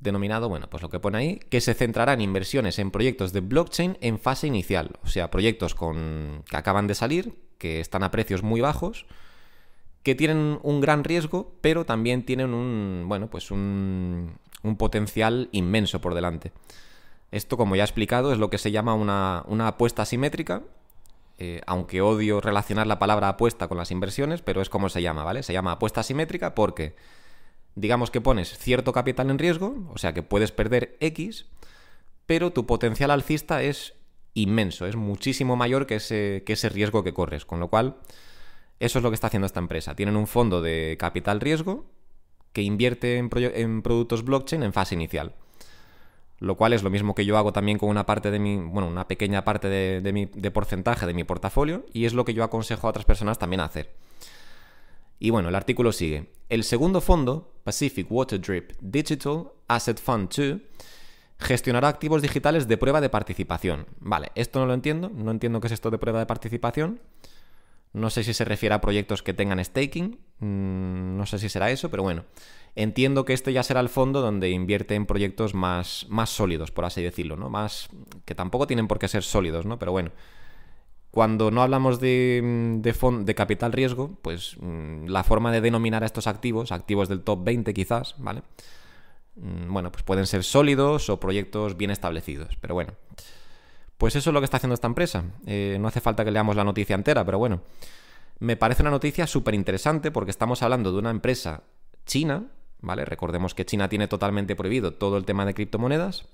denominado, 0.02 0.50
bueno, 0.50 0.68
pues 0.70 0.84
lo 0.84 0.90
que 0.90 1.00
pone 1.00 1.18
ahí, 1.18 1.40
que 1.50 1.62
se 1.62 1.74
centrará 1.74 2.14
en 2.14 2.22
inversiones 2.22 2.80
en 2.80 2.92
proyectos 2.92 3.32
de 3.32 3.40
blockchain 3.40 3.98
en 4.02 4.20
fase 4.20 4.48
inicial, 4.48 4.92
o 5.04 5.08
sea, 5.08 5.32
proyectos 5.32 5.76
con, 5.76 6.44
que 6.50 6.58
acaban 6.58 6.88
de 6.88 6.96
salir, 6.96 7.36
que 7.58 7.80
están 7.80 8.04
a 8.04 8.12
precios 8.12 8.44
muy 8.44 8.60
bajos, 8.62 9.06
que 10.04 10.16
tienen 10.16 10.60
un 10.64 10.82
gran 10.82 11.04
riesgo, 11.04 11.54
pero 11.62 11.86
también 11.86 12.26
tienen 12.26 12.54
un, 12.54 13.06
bueno, 13.08 13.30
pues 13.30 13.52
un, 13.52 14.34
un 14.64 14.76
potencial 14.76 15.50
inmenso 15.52 16.02
por 16.02 16.16
delante. 16.16 16.52
Esto, 17.30 17.56
como 17.56 17.76
ya 17.76 17.84
he 17.84 17.86
explicado, 17.86 18.34
es 18.34 18.40
lo 18.40 18.50
que 18.50 18.58
se 18.58 18.72
llama 18.72 18.96
una, 18.96 19.44
una 19.48 19.68
apuesta 19.68 20.02
asimétrica, 20.02 20.64
eh, 21.38 21.62
aunque 21.66 22.02
odio 22.02 22.42
relacionar 22.42 22.88
la 22.88 23.00
palabra 23.00 23.30
apuesta 23.30 23.68
con 23.68 23.78
las 23.78 23.92
inversiones, 23.92 24.42
pero 24.42 24.62
es 24.62 24.70
como 24.70 24.90
se 24.90 25.02
llama, 25.02 25.24
¿vale? 25.24 25.44
Se 25.44 25.54
llama 25.54 25.74
apuesta 25.74 26.02
asimétrica 26.02 26.56
porque 26.56 26.96
digamos 27.76 28.12
que 28.12 28.22
pones 28.22 28.58
cierto 28.58 28.94
capital 28.94 29.30
en 29.30 29.40
riesgo, 29.40 29.88
o 29.94 29.98
sea 29.98 30.14
que 30.14 30.24
puedes 30.24 30.52
perder 30.52 30.98
X, 31.00 31.46
pero 32.26 32.52
tu 32.52 32.66
potencial 32.66 33.12
alcista 33.12 33.64
es 33.64 33.94
inmenso, 34.34 34.86
es 34.86 34.96
muchísimo 34.96 35.56
mayor 35.56 35.88
que 35.88 35.96
ese, 35.96 36.44
que 36.46 36.54
ese 36.54 36.70
riesgo 36.70 37.04
que 37.04 37.14
corres. 37.14 37.46
Con 37.46 37.60
lo 37.60 37.70
cual, 37.70 37.98
eso 38.80 39.00
es 39.00 39.04
lo 39.04 39.10
que 39.10 39.16
está 39.16 39.28
haciendo 39.28 39.46
esta 39.46 39.60
empresa. 39.60 39.96
Tienen 39.96 40.16
un 40.16 40.28
fondo 40.28 40.62
de 40.62 40.98
capital 41.00 41.40
riesgo 41.40 41.86
que 42.54 42.62
invierte 42.62 43.18
en, 43.18 43.30
en 43.34 43.82
productos 43.82 44.24
blockchain 44.24 44.64
en 44.64 44.74
fase 44.74 44.96
inicial. 44.96 45.36
Lo 46.40 46.58
cual 46.58 46.74
es 46.74 46.82
lo 46.82 46.90
mismo 46.90 47.14
que 47.14 47.26
yo 47.26 47.38
hago 47.38 47.54
también 47.54 47.78
con 47.78 47.90
una 47.90 48.06
parte 48.06 48.32
de 48.32 48.40
mi, 48.40 48.58
bueno, 48.58 48.88
una 48.88 49.08
pequeña 49.08 49.44
parte 49.44 49.68
de, 49.68 50.02
de, 50.02 50.12
mi, 50.12 50.26
de 50.26 50.52
porcentaje 50.52 51.06
de 51.06 51.14
mi 51.14 51.24
portafolio 51.24 51.86
y 51.94 52.06
es 52.06 52.14
lo 52.14 52.26
que 52.26 52.34
yo 52.34 52.44
aconsejo 52.44 52.88
a 52.88 52.90
otras 52.90 53.06
personas 53.06 53.38
también 53.38 53.60
hacer. 53.60 53.94
Y 55.24 55.30
bueno, 55.30 55.50
el 55.50 55.56
artículo 55.56 55.92
sigue. 55.92 56.32
El 56.50 56.64
segundo 56.64 57.00
fondo, 57.00 57.54
Pacific 57.64 58.12
Water 58.12 58.42
Drip 58.42 58.72
Digital 58.82 59.52
Asset 59.68 60.00
Fund 60.00 60.34
2, 60.36 60.60
gestionará 61.38 61.90
activos 61.90 62.24
digitales 62.24 62.68
de 62.68 62.76
prueba 62.76 63.02
de 63.02 63.10
participación. 63.10 63.86
Vale, 64.00 64.32
esto 64.34 64.60
no 64.60 64.66
lo 64.66 64.74
entiendo, 64.74 65.12
no 65.14 65.30
entiendo 65.30 65.62
qué 65.62 65.68
es 65.68 65.74
esto 65.74 65.92
de 65.92 66.00
prueba 66.00 66.18
de 66.18 66.26
participación. 66.26 67.02
No 67.94 68.10
sé 68.10 68.24
si 68.24 68.34
se 68.34 68.46
refiere 68.46 68.74
a 68.74 68.82
proyectos 68.82 69.22
que 69.22 69.36
tengan 69.36 69.64
staking, 69.64 70.18
mm, 70.40 71.18
no 71.18 71.28
sé 71.28 71.38
si 71.38 71.50
será 71.50 71.70
eso, 71.70 71.92
pero 71.92 72.02
bueno, 72.02 72.26
entiendo 72.74 73.24
que 73.24 73.34
este 73.34 73.54
ya 73.54 73.62
será 73.62 73.80
el 73.80 73.90
fondo 73.90 74.22
donde 74.22 74.50
invierte 74.50 74.96
en 74.96 75.06
proyectos 75.06 75.54
más, 75.54 76.08
más 76.10 76.32
sólidos, 76.32 76.72
por 76.72 76.86
así 76.86 77.04
decirlo, 77.04 77.36
¿no? 77.36 77.48
Más 77.48 77.90
que 78.26 78.34
tampoco 78.34 78.66
tienen 78.66 78.88
por 78.88 78.98
qué 78.98 79.08
ser 79.08 79.22
sólidos, 79.22 79.68
¿no? 79.68 79.78
Pero 79.78 79.92
bueno, 79.92 80.14
cuando 81.12 81.52
no 81.52 81.62
hablamos 81.62 82.00
de, 82.00 82.80
de, 82.82 83.36
capital 83.36 83.74
riesgo, 83.74 84.18
pues 84.22 84.56
mm, 84.60 85.08
la 85.08 85.24
forma 85.24 85.52
de 85.52 85.60
denominar 85.60 86.04
a 86.04 86.06
estos 86.06 86.26
activos, 86.26 86.72
activos 86.72 87.10
del 87.10 87.22
top 87.22 87.44
20 87.44 87.74
quizás, 87.74 88.16
¿vale? 88.18 88.44
Mm, 89.36 89.74
bueno, 89.74 89.92
pues 89.92 90.04
pueden 90.04 90.26
ser 90.26 90.44
sólidos 90.46 91.10
o 91.10 91.20
proyectos 91.20 91.76
bien 91.76 91.92
establecidos, 91.92 92.56
pero 92.62 92.76
bueno. 92.76 92.94
Pues 93.98 94.16
eso 94.16 94.30
es 94.30 94.34
lo 94.34 94.40
que 94.40 94.46
está 94.46 94.58
haciendo 94.58 94.74
esta 94.74 94.88
empresa. 94.88 95.26
Eh, 95.46 95.78
no 95.80 95.88
hace 95.88 96.02
falta 96.02 96.26
que 96.26 96.32
leamos 96.32 96.56
la 96.56 96.64
noticia 96.64 96.96
entera, 96.96 97.24
pero 97.26 97.38
bueno. 97.38 97.62
Me 98.40 98.56
parece 98.56 98.82
una 98.82 98.90
noticia 98.90 99.28
súper 99.28 99.54
interesante 99.54 100.10
porque 100.10 100.32
estamos 100.32 100.64
hablando 100.64 100.92
de 100.92 100.98
una 100.98 101.12
empresa 101.12 101.62
china, 102.08 102.46
¿vale? 102.80 103.06
Recordemos 103.06 103.54
que 103.54 103.66
China 103.66 103.90
tiene 103.90 104.08
totalmente 104.08 104.56
prohibido 104.56 104.94
todo 104.94 105.18
el 105.18 105.26
tema 105.26 105.46
de 105.46 105.54
criptomonedas 105.54 106.26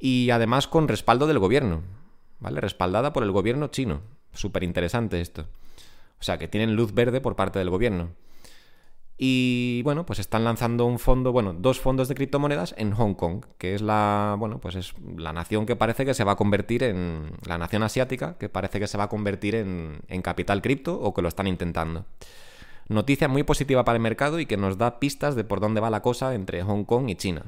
y 0.00 0.30
además 0.30 0.66
con 0.66 0.88
respaldo 0.88 1.28
del 1.28 1.38
gobierno. 1.38 1.82
¿Vale? 2.40 2.60
Respaldada 2.60 3.12
por 3.12 3.22
el 3.22 3.32
gobierno 3.32 3.68
chino. 3.68 4.02
Súper 4.32 4.62
interesante 4.62 5.20
esto. 5.20 5.46
O 6.20 6.22
sea, 6.22 6.38
que 6.38 6.48
tienen 6.48 6.76
luz 6.76 6.94
verde 6.94 7.20
por 7.20 7.36
parte 7.36 7.58
del 7.58 7.70
gobierno. 7.70 8.10
Y 9.18 9.80
bueno, 9.82 10.04
pues 10.04 10.18
están 10.18 10.44
lanzando 10.44 10.84
un 10.84 10.98
fondo, 10.98 11.32
bueno, 11.32 11.54
dos 11.54 11.80
fondos 11.80 12.06
de 12.08 12.14
criptomonedas 12.14 12.74
en 12.76 12.92
Hong 12.92 13.14
Kong, 13.14 13.46
que 13.56 13.74
es 13.74 13.80
la, 13.80 14.36
bueno, 14.38 14.60
pues 14.60 14.74
es 14.74 14.92
la 15.16 15.32
nación 15.32 15.64
que 15.64 15.74
parece 15.74 16.04
que 16.04 16.12
se 16.12 16.22
va 16.22 16.32
a 16.32 16.36
convertir 16.36 16.82
en, 16.82 17.30
la 17.46 17.56
nación 17.56 17.82
asiática, 17.82 18.36
que 18.36 18.50
parece 18.50 18.78
que 18.78 18.86
se 18.86 18.98
va 18.98 19.04
a 19.04 19.08
convertir 19.08 19.54
en, 19.54 20.00
en 20.08 20.20
capital 20.20 20.60
cripto 20.60 21.00
o 21.00 21.14
que 21.14 21.22
lo 21.22 21.28
están 21.28 21.46
intentando. 21.46 22.04
Noticia 22.88 23.26
muy 23.26 23.42
positiva 23.42 23.84
para 23.84 23.96
el 23.96 24.02
mercado 24.02 24.38
y 24.38 24.46
que 24.46 24.58
nos 24.58 24.76
da 24.76 25.00
pistas 25.00 25.34
de 25.34 25.44
por 25.44 25.60
dónde 25.60 25.80
va 25.80 25.88
la 25.88 26.02
cosa 26.02 26.34
entre 26.34 26.62
Hong 26.62 26.84
Kong 26.84 27.08
y 27.08 27.16
China. 27.16 27.46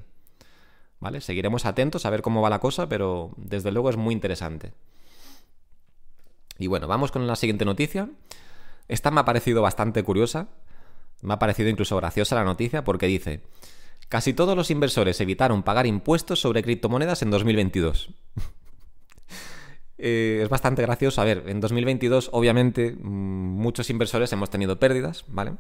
¿Vale? 1.00 1.20
Seguiremos 1.20 1.66
atentos 1.66 2.06
a 2.06 2.10
ver 2.10 2.22
cómo 2.22 2.42
va 2.42 2.50
la 2.50 2.60
cosa, 2.60 2.88
pero 2.88 3.30
desde 3.36 3.72
luego 3.72 3.90
es 3.90 3.96
muy 3.96 4.14
interesante. 4.14 4.72
Y 6.58 6.66
bueno, 6.66 6.88
vamos 6.88 7.12
con 7.12 7.26
la 7.26 7.36
siguiente 7.36 7.64
noticia. 7.64 8.08
Esta 8.88 9.10
me 9.10 9.20
ha 9.20 9.24
parecido 9.24 9.62
bastante 9.62 10.02
curiosa, 10.02 10.48
me 11.22 11.34
ha 11.34 11.38
parecido 11.38 11.68
incluso 11.68 11.96
graciosa 11.96 12.34
la 12.34 12.44
noticia 12.44 12.84
porque 12.84 13.06
dice, 13.06 13.42
casi 14.08 14.32
todos 14.32 14.56
los 14.56 14.70
inversores 14.70 15.20
evitaron 15.20 15.62
pagar 15.62 15.86
impuestos 15.86 16.40
sobre 16.40 16.62
criptomonedas 16.62 17.22
en 17.22 17.30
2022. 17.30 18.10
Eh, 20.00 20.42
es 20.44 20.48
bastante 20.48 20.80
gracioso. 20.82 21.20
A 21.20 21.24
ver, 21.24 21.42
en 21.48 21.60
2022 21.60 22.30
obviamente 22.30 22.92
mm, 22.92 23.02
muchos 23.02 23.90
inversores 23.90 24.32
hemos 24.32 24.48
tenido 24.48 24.78
pérdidas, 24.78 25.24
¿vale? 25.26 25.54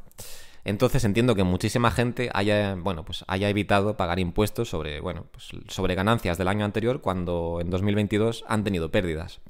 Entonces 0.64 1.04
entiendo 1.04 1.34
que 1.34 1.44
muchísima 1.44 1.90
gente 1.90 2.30
haya, 2.34 2.74
bueno, 2.74 3.04
pues 3.04 3.24
haya 3.28 3.48
evitado 3.48 3.96
pagar 3.96 4.18
impuestos 4.18 4.68
sobre, 4.68 5.00
bueno, 5.00 5.26
pues 5.30 5.50
sobre 5.68 5.94
ganancias 5.94 6.38
del 6.38 6.48
año 6.48 6.64
anterior 6.64 7.00
cuando 7.00 7.58
en 7.60 7.70
2022 7.70 8.44
han 8.48 8.64
tenido 8.64 8.90
pérdidas. 8.90 9.40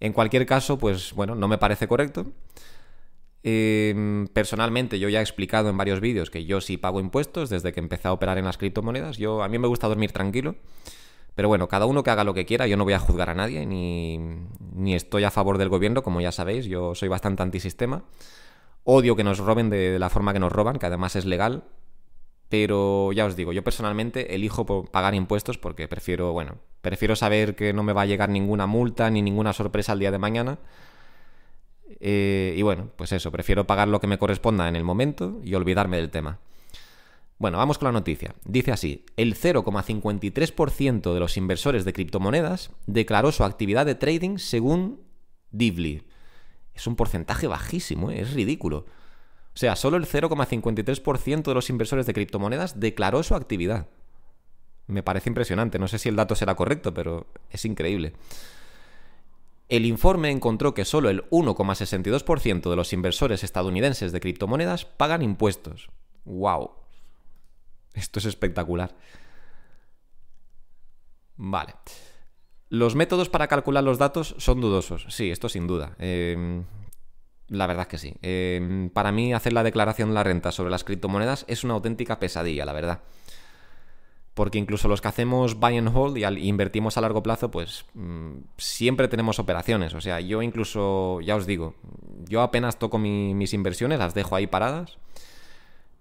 En 0.00 0.12
cualquier 0.12 0.46
caso, 0.46 0.78
pues 0.78 1.12
bueno, 1.12 1.34
no 1.34 1.48
me 1.48 1.58
parece 1.58 1.86
correcto. 1.86 2.26
Em, 3.44 4.28
personalmente, 4.28 4.98
yo 4.98 5.08
ya 5.08 5.20
he 5.20 5.22
explicado 5.22 5.68
en 5.68 5.76
varios 5.76 6.00
vídeos 6.00 6.30
que 6.30 6.44
yo 6.44 6.60
sí 6.60 6.76
pago 6.76 7.00
impuestos 7.00 7.50
desde 7.50 7.72
que 7.72 7.80
empecé 7.80 8.08
a 8.08 8.12
operar 8.12 8.38
en 8.38 8.44
las 8.44 8.58
criptomonedas. 8.58 9.16
Yo, 9.18 9.42
a 9.42 9.48
mí 9.48 9.58
me 9.58 9.68
gusta 9.68 9.88
dormir 9.88 10.12
tranquilo. 10.12 10.56
Pero 11.34 11.48
bueno, 11.48 11.66
cada 11.68 11.86
uno 11.86 12.02
que 12.02 12.10
haga 12.10 12.24
lo 12.24 12.34
que 12.34 12.44
quiera, 12.44 12.66
yo 12.66 12.76
no 12.76 12.84
voy 12.84 12.92
a 12.92 12.98
juzgar 12.98 13.30
a 13.30 13.34
nadie, 13.34 13.64
ni, 13.64 14.18
ni 14.74 14.94
estoy 14.94 15.24
a 15.24 15.30
favor 15.30 15.56
del 15.56 15.70
gobierno, 15.70 16.02
como 16.02 16.20
ya 16.20 16.30
sabéis, 16.30 16.66
yo 16.66 16.94
soy 16.94 17.08
bastante 17.08 17.42
antisistema. 17.42 18.04
Odio 18.84 19.16
que 19.16 19.24
nos 19.24 19.38
roben 19.38 19.70
de 19.70 19.98
la 19.98 20.10
forma 20.10 20.32
que 20.32 20.40
nos 20.40 20.52
roban, 20.52 20.78
que 20.78 20.86
además 20.86 21.16
es 21.16 21.24
legal. 21.24 21.64
Pero 22.48 23.12
ya 23.12 23.24
os 23.24 23.34
digo, 23.34 23.52
yo 23.52 23.64
personalmente 23.64 24.34
elijo 24.34 24.66
pagar 24.66 25.14
impuestos 25.14 25.56
porque 25.56 25.88
prefiero, 25.88 26.32
bueno, 26.32 26.58
prefiero 26.82 27.16
saber 27.16 27.54
que 27.54 27.72
no 27.72 27.82
me 27.82 27.94
va 27.94 28.02
a 28.02 28.06
llegar 28.06 28.28
ninguna 28.28 28.66
multa 28.66 29.08
ni 29.08 29.22
ninguna 29.22 29.54
sorpresa 29.54 29.94
el 29.94 30.00
día 30.00 30.10
de 30.10 30.18
mañana. 30.18 30.58
Eh, 32.00 32.54
y 32.56 32.62
bueno, 32.62 32.90
pues 32.96 33.12
eso, 33.12 33.32
prefiero 33.32 33.66
pagar 33.66 33.88
lo 33.88 34.00
que 34.00 34.06
me 34.06 34.18
corresponda 34.18 34.68
en 34.68 34.76
el 34.76 34.84
momento 34.84 35.40
y 35.42 35.54
olvidarme 35.54 35.96
del 35.96 36.10
tema. 36.10 36.40
Bueno, 37.38 37.58
vamos 37.58 37.78
con 37.78 37.86
la 37.86 37.92
noticia. 37.92 38.34
Dice 38.44 38.70
así, 38.70 39.04
el 39.16 39.34
0,53% 39.34 41.14
de 41.14 41.20
los 41.20 41.36
inversores 41.36 41.84
de 41.84 41.92
criptomonedas 41.92 42.70
declaró 42.86 43.32
su 43.32 43.44
actividad 43.44 43.86
de 43.86 43.94
trading 43.94 44.38
según 44.38 45.00
Divly, 45.50 46.04
es 46.74 46.86
un 46.86 46.96
porcentaje 46.96 47.46
bajísimo, 47.46 48.10
¿eh? 48.10 48.20
es 48.20 48.32
ridículo. 48.32 48.86
O 49.54 49.58
sea, 49.58 49.76
solo 49.76 49.96
el 49.96 50.06
0,53% 50.06 51.42
de 51.42 51.54
los 51.54 51.68
inversores 51.68 52.06
de 52.06 52.14
criptomonedas 52.14 52.80
declaró 52.80 53.22
su 53.22 53.34
actividad. 53.34 53.88
Me 54.86 55.02
parece 55.02 55.30
impresionante, 55.30 55.78
no 55.78 55.88
sé 55.88 55.98
si 55.98 56.08
el 56.08 56.16
dato 56.16 56.34
será 56.34 56.54
correcto, 56.54 56.94
pero 56.94 57.26
es 57.50 57.64
increíble. 57.64 58.14
El 59.68 59.86
informe 59.86 60.30
encontró 60.30 60.74
que 60.74 60.84
solo 60.84 61.08
el 61.08 61.28
1,62% 61.30 62.68
de 62.68 62.76
los 62.76 62.92
inversores 62.92 63.44
estadounidenses 63.44 64.12
de 64.12 64.20
criptomonedas 64.20 64.84
pagan 64.84 65.22
impuestos. 65.22 65.88
¡Wow! 66.24 66.72
Esto 67.94 68.18
es 68.18 68.26
espectacular. 68.26 68.94
Vale. 71.36 71.74
Los 72.72 72.94
métodos 72.94 73.28
para 73.28 73.48
calcular 73.48 73.84
los 73.84 73.98
datos 73.98 74.34
son 74.38 74.62
dudosos, 74.62 75.04
sí, 75.10 75.30
esto 75.30 75.50
sin 75.50 75.66
duda. 75.66 75.94
Em, 75.98 76.64
la 77.48 77.66
verdad 77.66 77.82
es 77.82 77.88
que 77.88 77.98
sí. 77.98 78.14
Em, 78.22 78.88
para 78.88 79.12
mí 79.12 79.34
hacer 79.34 79.52
la 79.52 79.62
declaración 79.62 80.08
de 80.08 80.14
la 80.14 80.24
renta 80.24 80.52
sobre 80.52 80.70
las 80.70 80.82
criptomonedas 80.82 81.44
es 81.48 81.64
una 81.64 81.74
auténtica 81.74 82.18
pesadilla, 82.18 82.64
la 82.64 82.72
verdad. 82.72 83.00
Porque 84.32 84.56
incluso 84.56 84.88
los 84.88 85.02
que 85.02 85.08
hacemos 85.08 85.56
buy 85.56 85.76
and 85.76 85.94
hold 85.94 86.16
y 86.16 86.24
invertimos 86.48 86.96
a 86.96 87.02
largo 87.02 87.22
plazo, 87.22 87.50
pues 87.50 87.84
mm, 87.92 88.38
siempre 88.56 89.06
tenemos 89.06 89.38
operaciones. 89.38 89.92
O 89.92 90.00
sea, 90.00 90.20
yo 90.20 90.40
incluso, 90.40 91.20
ya 91.20 91.36
os 91.36 91.44
digo, 91.44 91.74
yo 92.26 92.40
apenas 92.40 92.78
toco 92.78 92.96
mis 92.96 93.52
inversiones, 93.52 93.98
las 93.98 94.14
dejo 94.14 94.34
ahí 94.34 94.46
paradas. 94.46 94.96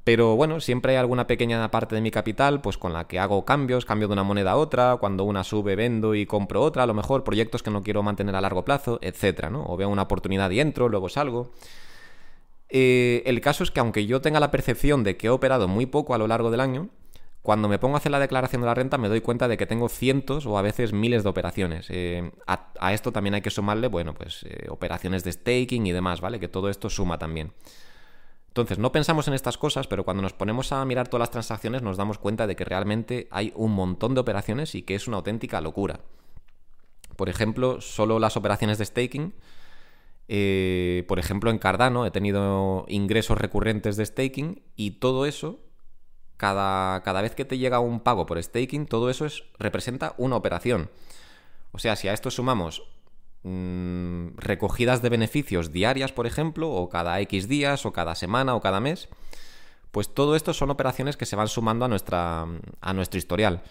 Pero 0.03 0.35
bueno, 0.35 0.59
siempre 0.59 0.93
hay 0.93 0.97
alguna 0.97 1.27
pequeña 1.27 1.69
parte 1.69 1.93
de 1.93 2.01
mi 2.01 2.09
capital, 2.09 2.61
pues 2.61 2.77
con 2.77 2.91
la 2.91 3.07
que 3.07 3.19
hago 3.19 3.45
cambios, 3.45 3.85
cambio 3.85 4.07
de 4.07 4.13
una 4.13 4.23
moneda 4.23 4.51
a 4.51 4.57
otra, 4.57 4.97
cuando 4.99 5.23
una 5.25 5.43
sube 5.43 5.75
vendo 5.75 6.15
y 6.15 6.25
compro 6.25 6.61
otra, 6.61 6.83
a 6.83 6.87
lo 6.87 6.95
mejor 6.95 7.23
proyectos 7.23 7.61
que 7.61 7.69
no 7.69 7.83
quiero 7.83 8.01
mantener 8.01 8.35
a 8.35 8.41
largo 8.41 8.65
plazo, 8.65 8.97
etcétera, 9.01 9.51
¿no? 9.51 9.63
O 9.67 9.77
veo 9.77 9.89
una 9.89 10.01
oportunidad 10.03 10.49
y 10.49 10.59
entro, 10.59 10.89
luego 10.89 11.07
salgo. 11.07 11.51
Eh, 12.69 13.21
el 13.25 13.41
caso 13.41 13.63
es 13.63 13.69
que 13.69 13.79
aunque 13.79 14.05
yo 14.05 14.21
tenga 14.21 14.39
la 14.39 14.49
percepción 14.49 15.03
de 15.03 15.17
que 15.17 15.27
he 15.27 15.29
operado 15.29 15.67
muy 15.67 15.85
poco 15.85 16.15
a 16.15 16.17
lo 16.17 16.27
largo 16.27 16.49
del 16.49 16.61
año, 16.61 16.89
cuando 17.41 17.67
me 17.67 17.79
pongo 17.79 17.95
a 17.95 17.97
hacer 17.97 18.11
la 18.11 18.19
declaración 18.19 18.61
de 18.61 18.67
la 18.67 18.75
renta 18.75 18.97
me 18.97 19.09
doy 19.09 19.21
cuenta 19.21 19.47
de 19.47 19.57
que 19.57 19.65
tengo 19.65 19.89
cientos 19.89 20.45
o 20.45 20.57
a 20.57 20.61
veces 20.61 20.93
miles 20.93 21.23
de 21.23 21.29
operaciones. 21.29 21.87
Eh, 21.89 22.31
a, 22.47 22.93
esto 22.93 23.11
también 23.11 23.33
hay 23.33 23.41
que 23.41 23.49
sumarle, 23.49 23.87
bueno, 23.87 24.13
pues 24.13 24.43
eh, 24.43 24.67
operaciones 24.69 25.23
de 25.23 25.31
staking 25.31 25.85
y 25.87 25.91
demás, 25.91 26.21
¿vale? 26.21 26.39
Que 26.39 26.47
todo 26.47 26.69
esto 26.69 26.89
suma 26.89 27.17
también. 27.17 27.51
Entonces, 28.51 28.79
no 28.79 28.91
pensamos 28.91 29.29
en 29.29 29.33
estas 29.33 29.57
cosas, 29.57 29.87
pero 29.87 30.03
cuando 30.03 30.21
nos 30.21 30.33
ponemos 30.33 30.73
a 30.73 30.83
mirar 30.83 31.07
todas 31.07 31.21
las 31.21 31.31
transacciones 31.31 31.83
nos 31.83 31.95
damos 31.95 32.17
cuenta 32.17 32.47
de 32.47 32.57
que 32.57 32.65
realmente 32.65 33.29
hay 33.31 33.53
un 33.55 33.71
montón 33.71 34.13
de 34.13 34.19
operaciones 34.19 34.75
y 34.75 34.81
que 34.81 34.95
es 34.95 35.07
una 35.07 35.15
auténtica 35.17 35.61
locura. 35.61 36.01
Por 37.15 37.29
ejemplo, 37.29 37.79
solo 37.79 38.19
las 38.19 38.35
operaciones 38.35 38.77
de 38.77 38.85
staking. 38.85 39.33
Eh, 40.27 41.05
por 41.07 41.17
ejemplo, 41.17 41.49
en 41.49 41.59
Cardano 41.59 42.05
he 42.05 42.11
tenido 42.11 42.83
ingresos 42.89 43.37
recurrentes 43.37 43.95
de 43.95 44.05
staking 44.05 44.61
y 44.75 44.99
todo 44.99 45.25
eso, 45.25 45.61
cada, 46.35 47.03
cada 47.03 47.21
vez 47.21 47.35
que 47.35 47.45
te 47.45 47.57
llega 47.57 47.79
un 47.79 48.01
pago 48.01 48.25
por 48.25 48.41
staking, 48.43 48.85
todo 48.85 49.09
eso 49.09 49.25
es, 49.25 49.45
representa 49.59 50.13
una 50.17 50.35
operación. 50.35 50.89
O 51.71 51.79
sea, 51.79 51.95
si 51.95 52.09
a 52.09 52.13
esto 52.13 52.29
sumamos 52.29 52.83
Mm, 53.43 54.37
recogidas 54.37 55.01
de 55.01 55.09
beneficios 55.09 55.71
diarias, 55.71 56.11
por 56.11 56.27
ejemplo, 56.27 56.69
o 56.71 56.89
cada 56.89 57.19
X 57.21 57.47
días, 57.47 57.85
o 57.85 57.93
cada 57.93 58.13
semana, 58.13 58.55
o 58.55 58.61
cada 58.61 58.79
mes, 58.79 59.09
pues 59.91 60.13
todo 60.13 60.35
esto 60.35 60.53
son 60.53 60.69
operaciones 60.69 61.17
que 61.17 61.25
se 61.25 61.35
van 61.35 61.47
sumando 61.47 61.85
a, 61.85 61.87
nuestra, 61.87 62.45
a 62.81 62.93
nuestro 62.93 63.17
historial. 63.17 63.61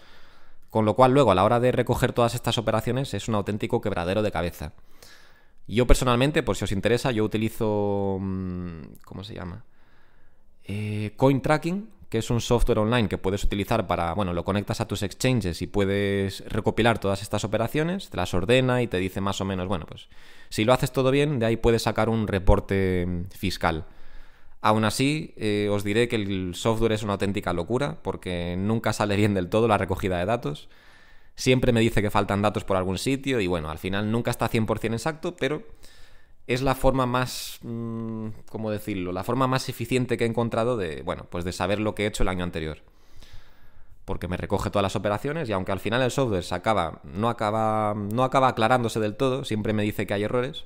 Con 0.69 0.85
lo 0.85 0.95
cual 0.95 1.13
luego 1.13 1.31
a 1.31 1.35
la 1.35 1.43
hora 1.43 1.59
de 1.59 1.71
recoger 1.71 2.13
todas 2.13 2.35
estas 2.35 2.57
operaciones 2.57 3.13
es 3.13 3.27
un 3.27 3.35
auténtico 3.35 3.81
quebradero 3.81 4.21
de 4.21 4.31
cabeza. 4.31 4.73
Yo 5.67 5.87
personalmente, 5.87 6.43
por 6.43 6.57
si 6.57 6.65
os 6.65 6.71
interesa, 6.71 7.11
yo 7.11 7.23
utilizo... 7.23 8.17
Mm, 8.19 8.81
¿Cómo 9.05 9.23
se 9.23 9.33
llama? 9.33 9.63
Eh, 10.65 11.13
coin 11.17 11.41
Tracking, 11.41 11.89
que 12.11 12.17
es 12.17 12.29
un 12.29 12.41
software 12.41 12.77
online 12.77 13.07
que 13.07 13.17
puedes 13.17 13.41
utilizar 13.41 13.87
para, 13.87 14.13
bueno, 14.13 14.33
lo 14.33 14.43
conectas 14.43 14.81
a 14.81 14.87
tus 14.87 15.01
exchanges 15.01 15.61
y 15.61 15.67
puedes 15.67 16.43
recopilar 16.45 16.99
todas 16.99 17.21
estas 17.21 17.45
operaciones, 17.45 18.09
te 18.09 18.17
las 18.17 18.33
ordena 18.33 18.81
y 18.81 18.87
te 18.87 18.97
dice 18.97 19.21
más 19.21 19.39
o 19.39 19.45
menos, 19.45 19.69
bueno, 19.69 19.85
pues 19.85 20.09
si 20.49 20.65
lo 20.65 20.73
haces 20.73 20.91
todo 20.91 21.09
bien, 21.09 21.39
de 21.39 21.45
ahí 21.45 21.55
puedes 21.55 21.83
sacar 21.83 22.09
un 22.09 22.27
reporte 22.27 23.07
fiscal. 23.33 23.85
Aún 24.59 24.83
así, 24.83 25.33
eh, 25.37 25.69
os 25.71 25.85
diré 25.85 26.09
que 26.09 26.17
el 26.17 26.53
software 26.53 26.91
es 26.91 27.03
una 27.03 27.13
auténtica 27.13 27.53
locura 27.53 27.99
porque 28.03 28.57
nunca 28.57 28.91
sale 28.91 29.15
bien 29.15 29.33
del 29.33 29.47
todo 29.47 29.69
la 29.69 29.77
recogida 29.77 30.19
de 30.19 30.25
datos. 30.25 30.67
Siempre 31.35 31.71
me 31.71 31.79
dice 31.79 32.01
que 32.01 32.11
faltan 32.11 32.41
datos 32.41 32.65
por 32.65 32.75
algún 32.75 32.97
sitio 32.97 33.39
y 33.39 33.47
bueno, 33.47 33.71
al 33.71 33.79
final 33.79 34.11
nunca 34.11 34.31
está 34.31 34.49
100% 34.49 34.91
exacto, 34.91 35.37
pero 35.37 35.63
es 36.53 36.61
la 36.61 36.75
forma 36.75 37.05
más, 37.05 37.59
mm, 37.63 38.27
¿cómo 38.49 38.71
decirlo? 38.71 39.11
La 39.11 39.23
forma 39.23 39.47
más 39.47 39.69
eficiente 39.69 40.17
que 40.17 40.25
he 40.25 40.27
encontrado 40.27 40.77
de, 40.77 41.01
bueno, 41.03 41.25
pues 41.29 41.45
de 41.45 41.51
saber 41.51 41.79
lo 41.79 41.95
que 41.95 42.03
he 42.03 42.07
hecho 42.07 42.23
el 42.23 42.29
año 42.29 42.43
anterior. 42.43 42.79
Porque 44.05 44.27
me 44.27 44.37
recoge 44.37 44.69
todas 44.69 44.83
las 44.83 44.95
operaciones 44.95 45.47
y 45.49 45.53
aunque 45.53 45.71
al 45.71 45.79
final 45.79 46.01
el 46.01 46.11
software 46.11 46.43
se 46.43 46.55
acaba, 46.55 47.01
no 47.03 47.29
acaba, 47.29 47.93
no 47.95 48.23
acaba 48.23 48.49
aclarándose 48.49 48.99
del 48.99 49.15
todo, 49.15 49.45
siempre 49.45 49.73
me 49.73 49.83
dice 49.83 50.07
que 50.07 50.13
hay 50.13 50.23
errores, 50.23 50.65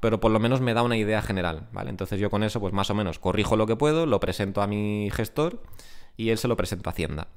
pero 0.00 0.20
por 0.20 0.32
lo 0.32 0.40
menos 0.40 0.60
me 0.60 0.74
da 0.74 0.82
una 0.82 0.96
idea 0.96 1.22
general, 1.22 1.68
¿vale? 1.72 1.90
Entonces 1.90 2.20
yo 2.20 2.30
con 2.30 2.42
eso, 2.42 2.60
pues 2.60 2.74
más 2.74 2.90
o 2.90 2.94
menos 2.94 3.18
corrijo 3.18 3.56
lo 3.56 3.66
que 3.66 3.76
puedo, 3.76 4.06
lo 4.06 4.20
presento 4.20 4.60
a 4.60 4.66
mi 4.66 5.08
gestor 5.12 5.62
y 6.16 6.30
él 6.30 6.38
se 6.38 6.48
lo 6.48 6.56
presenta 6.56 6.90
a 6.90 6.92
Hacienda. 6.92 7.28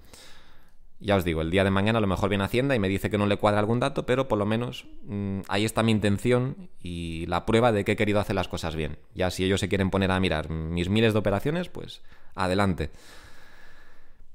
Ya 1.00 1.16
os 1.16 1.24
digo, 1.24 1.42
el 1.42 1.52
día 1.52 1.64
de 1.64 1.70
mañana 1.70 2.00
a 2.00 2.02
lo 2.02 2.08
mejor 2.08 2.30
viene 2.30 2.44
Hacienda 2.44 2.76
y 2.76 2.80
me 2.80 2.90
dice 2.90 3.12
que 3.12 3.20
no 3.20 3.28
le 3.28 3.38
cuadra 3.38 3.60
algún 3.60 3.80
dato, 3.80 4.08
pero 4.08 4.28
por 4.28 4.40
lo 4.40 4.48
menos 4.48 4.88
mm, 5.04 5.42
ahí 5.48 5.64
está 5.64 5.84
mi 5.84 5.92
intención 5.92 6.70
y 6.82 7.28
la 7.28 7.46
prueba 7.46 7.72
de 7.72 7.86
que 7.86 7.92
he 7.92 7.96
querido 7.96 8.20
hacer 8.20 8.36
las 8.36 8.48
cosas 8.48 8.76
bien. 8.76 8.98
Ya 9.14 9.30
si 9.30 9.44
ellos 9.44 9.60
se 9.60 9.70
quieren 9.70 9.92
poner 9.92 10.10
a 10.12 10.20
mirar 10.20 10.50
mis 10.50 10.90
miles 10.90 11.14
de 11.14 11.20
operaciones, 11.20 11.70
pues 11.70 12.02
adelante. 12.34 12.90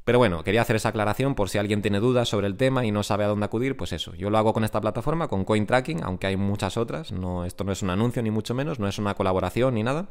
Pero 0.04 0.18
bueno, 0.18 0.42
quería 0.42 0.62
hacer 0.62 0.76
esa 0.76 0.88
aclaración 0.88 1.34
por 1.34 1.48
si 1.48 1.58
alguien 1.58 1.80
tiene 1.80 2.00
dudas 2.00 2.28
sobre 2.28 2.48
el 2.48 2.56
tema 2.56 2.84
y 2.84 2.90
no 2.90 3.02
sabe 3.02 3.24
a 3.24 3.28
dónde 3.28 3.46
acudir, 3.46 3.76
pues 3.76 3.92
eso. 3.92 4.14
Yo 4.14 4.30
lo 4.30 4.38
hago 4.38 4.52
con 4.52 4.64
esta 4.64 4.80
plataforma, 4.80 5.28
con 5.28 5.44
CoinTracking, 5.44 6.02
aunque 6.02 6.26
hay 6.26 6.36
muchas 6.36 6.76
otras. 6.76 7.12
No, 7.12 7.44
esto 7.44 7.62
no 7.62 7.70
es 7.70 7.82
un 7.82 7.90
anuncio 7.90 8.20
ni 8.22 8.30
mucho 8.30 8.54
menos, 8.54 8.80
no 8.80 8.88
es 8.88 8.98
una 8.98 9.14
colaboración 9.14 9.74
ni 9.74 9.84
nada. 9.84 10.08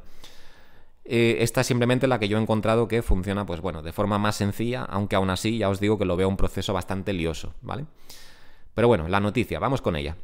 Eh, 1.04 1.38
esta 1.40 1.62
es 1.62 1.68
simplemente 1.68 2.08
la 2.08 2.20
que 2.20 2.28
yo 2.28 2.38
he 2.38 2.42
encontrado 2.42 2.88
que 2.88 3.02
funciona, 3.02 3.46
pues 3.46 3.60
bueno, 3.62 3.82
de 3.82 3.92
forma 3.92 4.20
más 4.20 4.36
sencilla, 4.36 4.84
aunque 4.84 5.16
aún 5.16 5.30
así 5.30 5.58
ya 5.58 5.70
os 5.70 5.80
digo 5.80 5.98
que 5.98 6.06
lo 6.06 6.16
veo 6.16 6.28
un 6.30 6.38
proceso 6.38 6.74
bastante 6.74 7.14
lioso, 7.14 7.56
¿vale? 7.62 7.86
Pero 8.74 8.88
bueno, 8.88 9.08
la 9.08 9.20
noticia, 9.20 9.60
vamos 9.60 9.82
con 9.82 9.96
ella. 9.96 10.16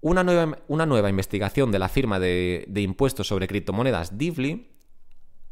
Una 0.00 0.24
nueva, 0.24 0.58
una 0.66 0.84
nueva 0.84 1.08
investigación 1.08 1.70
de 1.70 1.78
la 1.78 1.88
firma 1.88 2.18
de, 2.18 2.66
impuestos 2.74 3.28
sobre 3.28 3.46
criptomonedas 3.46 4.18
Divly 4.18 4.68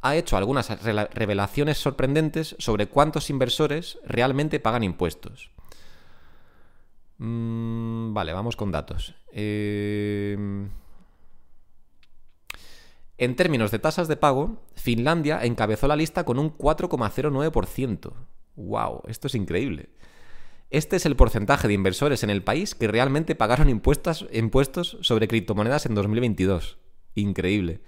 ha 0.02 0.16
hecho 0.16 0.36
algunas 0.36 0.82
revelaciones 1.14 1.78
sorprendentes 1.78 2.56
sobre 2.58 2.88
cuántos 2.88 3.30
inversores 3.30 3.98
realmente 4.04 4.58
pagan 4.58 4.82
impuestos. 4.82 5.50
Mm, 7.18 8.12
vale, 8.12 8.32
vamos 8.32 8.56
con 8.56 8.72
datos. 8.72 9.14
Eh... 9.32 10.36
En 13.20 13.36
términos 13.36 13.70
de 13.70 13.78
tasas 13.78 14.08
de 14.08 14.16
pago, 14.16 14.62
Finlandia 14.74 15.44
encabezó 15.44 15.86
la 15.86 15.94
lista 15.94 16.24
con 16.24 16.38
un 16.38 16.56
4,09%. 16.56 18.14
¡Wow! 18.56 19.02
Esto 19.08 19.26
es 19.26 19.34
increíble. 19.34 19.90
Este 20.70 20.96
es 20.96 21.04
el 21.04 21.16
porcentaje 21.16 21.68
de 21.68 21.74
inversores 21.74 22.22
en 22.22 22.30
el 22.30 22.42
país 22.42 22.74
que 22.74 22.88
realmente 22.88 23.34
pagaron 23.34 23.68
impuestos, 23.68 24.26
sobre 25.02 25.28
criptomonedas 25.28 25.84
en 25.84 25.94
2022. 25.96 26.78
Increíble. 27.14 27.82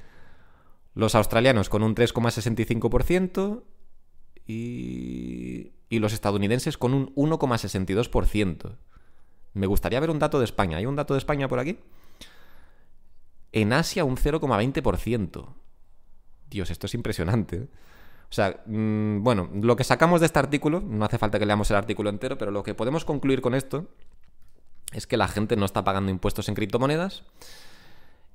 Los 0.94 1.14
australianos 1.14 1.70
con 1.70 1.82
un 1.82 1.94
3,65% 1.94 3.62
y... 4.46 5.72
y 5.88 5.98
los 5.98 6.12
estadounidenses 6.12 6.76
con 6.76 6.92
un 6.92 7.14
1,62%. 7.14 8.76
Me 9.54 9.66
gustaría 9.66 10.00
ver 10.00 10.10
un 10.10 10.18
dato 10.18 10.38
de 10.40 10.44
España. 10.44 10.76
¿Hay 10.76 10.84
un 10.84 10.96
dato 10.96 11.14
de 11.14 11.18
España 11.18 11.48
por 11.48 11.58
aquí? 11.58 11.78
En 13.52 13.72
Asia 13.72 14.04
un 14.04 14.16
0,20%. 14.16 15.46
Dios, 16.48 16.70
esto 16.70 16.86
es 16.86 16.94
impresionante. 16.94 17.56
¿eh? 17.56 17.68
O 18.30 18.34
sea, 18.34 18.62
mm, 18.64 19.22
bueno, 19.22 19.50
lo 19.52 19.76
que 19.76 19.84
sacamos 19.84 20.20
de 20.20 20.26
este 20.26 20.38
artículo, 20.38 20.80
no 20.80 21.04
hace 21.04 21.18
falta 21.18 21.38
que 21.38 21.44
leamos 21.44 21.70
el 21.70 21.76
artículo 21.76 22.08
entero, 22.08 22.38
pero 22.38 22.50
lo 22.50 22.62
que 22.62 22.74
podemos 22.74 23.04
concluir 23.04 23.42
con 23.42 23.54
esto 23.54 23.88
es 24.92 25.06
que 25.06 25.16
la 25.16 25.28
gente 25.28 25.56
no 25.56 25.66
está 25.66 25.84
pagando 25.84 26.10
impuestos 26.10 26.48
en 26.48 26.54
criptomonedas. 26.54 27.24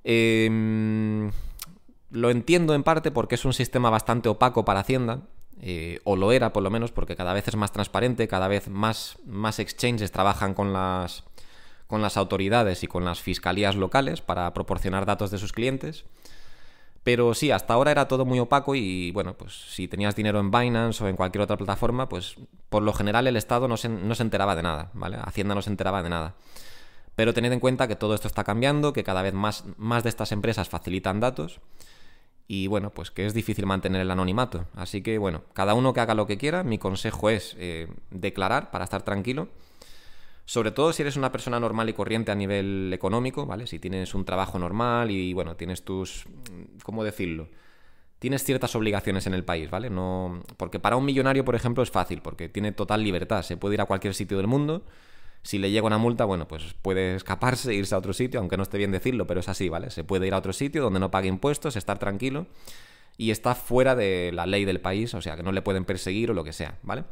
Em, 0.03 1.31
lo 2.11 2.29
entiendo 2.29 2.73
en 2.75 2.83
parte 2.83 3.11
porque 3.11 3.35
es 3.35 3.45
un 3.45 3.53
sistema 3.53 3.89
bastante 3.89 4.29
opaco 4.29 4.65
para 4.65 4.81
Hacienda, 4.81 5.21
eh, 5.59 5.99
o 6.03 6.15
lo 6.15 6.31
era 6.31 6.53
por 6.53 6.61
lo 6.63 6.69
menos, 6.69 6.91
porque 6.91 7.15
cada 7.15 7.33
vez 7.33 7.47
es 7.47 7.55
más 7.55 7.71
transparente, 7.71 8.27
cada 8.27 8.47
vez 8.47 8.69
más, 8.69 9.17
más 9.25 9.59
exchanges 9.59 10.11
trabajan 10.11 10.53
con 10.53 10.73
las 10.73 11.23
con 11.87 12.01
las 12.01 12.17
autoridades 12.17 12.83
y 12.83 12.87
con 12.87 13.05
las 13.05 13.21
fiscalías 13.21 13.75
locales 13.75 14.21
para 14.21 14.53
proporcionar 14.53 15.05
datos 15.05 15.31
de 15.31 15.37
sus 15.37 15.53
clientes. 15.53 16.05
Pero 17.03 17.33
sí, 17.33 17.51
hasta 17.51 17.73
ahora 17.73 17.91
era 17.91 18.09
todo 18.09 18.25
muy 18.25 18.37
opaco 18.39 18.75
y 18.75 19.11
bueno, 19.11 19.33
pues 19.37 19.53
si 19.53 19.87
tenías 19.87 20.15
dinero 20.15 20.41
en 20.41 20.51
Binance 20.51 21.01
o 21.03 21.07
en 21.07 21.15
cualquier 21.15 21.41
otra 21.41 21.55
plataforma, 21.55 22.09
pues 22.09 22.35
por 22.69 22.83
lo 22.83 22.91
general 22.91 23.27
el 23.27 23.37
Estado 23.37 23.69
no 23.69 23.77
se, 23.77 23.87
no 23.87 24.13
se 24.13 24.23
enteraba 24.23 24.57
de 24.57 24.63
nada, 24.63 24.91
¿vale? 24.93 25.17
Hacienda 25.23 25.55
no 25.55 25.61
se 25.61 25.69
enteraba 25.69 26.03
de 26.03 26.09
nada. 26.09 26.35
Pero 27.15 27.33
tened 27.33 27.53
en 27.53 27.61
cuenta 27.61 27.87
que 27.87 27.95
todo 27.95 28.13
esto 28.13 28.27
está 28.27 28.43
cambiando, 28.43 28.91
que 28.91 29.05
cada 29.05 29.21
vez 29.21 29.33
más, 29.33 29.63
más 29.77 30.03
de 30.03 30.09
estas 30.09 30.33
empresas 30.33 30.67
facilitan 30.67 31.21
datos 31.21 31.61
y 32.47 32.67
bueno, 32.67 32.91
pues 32.91 33.09
que 33.11 33.25
es 33.25 33.33
difícil 33.33 33.65
mantener 33.65 34.01
el 34.01 34.11
anonimato. 34.11 34.65
Así 34.75 35.01
que 35.01 35.17
bueno, 35.17 35.43
cada 35.53 35.73
uno 35.75 35.93
que 35.93 36.01
haga 36.01 36.13
lo 36.13 36.27
que 36.27 36.37
quiera, 36.37 36.63
mi 36.63 36.77
consejo 36.77 37.29
es 37.29 37.55
eh, 37.57 37.87
declarar 38.11 38.69
para 38.69 38.83
estar 38.83 39.03
tranquilo 39.03 39.47
sobre 40.47 40.71
todo 40.71 40.93
si 40.93 41.01
eres 41.01 41.17
una 41.17 41.29
persona 41.29 41.59
normal 41.59 41.89
y 41.89 41.93
corriente 41.93 42.31
a 42.31 42.35
nivel 42.35 42.89
económico, 42.93 43.45
¿vale? 43.45 43.67
Si 43.67 43.79
tienes 43.79 44.15
un 44.15 44.23
trabajo 44.23 44.57
normal 44.57 45.11
y, 45.11 45.33
bueno, 45.33 45.57
tienes 45.57 45.83
tus... 45.83 46.23
¿Cómo 46.83 47.03
decirlo? 47.03 47.49
Tienes 48.19 48.45
ciertas 48.45 48.73
obligaciones 48.73 49.27
en 49.27 49.33
el 49.33 49.43
país, 49.43 49.69
¿vale? 49.69 49.89
No... 49.89 50.41
Porque 50.55 50.79
para 50.79 50.95
un 50.95 51.03
millonario, 51.03 51.43
por 51.43 51.55
ejemplo, 51.55 51.83
es 51.83 51.91
fácil, 51.91 52.21
porque 52.21 52.47
tiene 52.47 52.71
total 52.71 53.03
libertad. 53.03 53.41
Se 53.41 53.57
puede 53.57 53.75
ir 53.75 53.81
a 53.81 53.85
cualquier 53.87 54.13
sitio 54.13 54.37
del 54.37 54.47
mundo. 54.47 54.85
Si 55.43 55.57
le 55.57 55.69
llega 55.69 55.85
una 55.85 55.97
multa, 55.97 56.23
bueno, 56.23 56.47
pues 56.47 56.73
puede 56.81 57.15
escaparse 57.15 57.71
e 57.71 57.75
irse 57.75 57.93
a 57.93 57.97
otro 57.97 58.13
sitio, 58.13 58.39
aunque 58.39 58.55
no 58.55 58.63
esté 58.63 58.77
bien 58.77 58.91
decirlo, 58.91 59.27
pero 59.27 59.41
es 59.41 59.49
así, 59.49 59.67
¿vale? 59.67 59.91
Se 59.91 60.05
puede 60.05 60.27
ir 60.27 60.33
a 60.33 60.37
otro 60.37 60.53
sitio 60.53 60.81
donde 60.81 61.01
no 61.01 61.11
pague 61.11 61.27
impuestos, 61.27 61.75
estar 61.75 61.99
tranquilo 61.99 62.47
y 63.17 63.31
está 63.31 63.53
fuera 63.53 63.97
de 63.97 64.31
la 64.33 64.45
ley 64.45 64.63
del 64.63 64.79
país, 64.79 65.13
o 65.13 65.21
sea, 65.21 65.35
que 65.35 65.43
no 65.43 65.51
le 65.51 65.61
pueden 65.61 65.83
perseguir 65.83 66.31
o 66.31 66.33
lo 66.33 66.45
que 66.45 66.53
sea, 66.53 66.77
¿vale? 66.83 67.03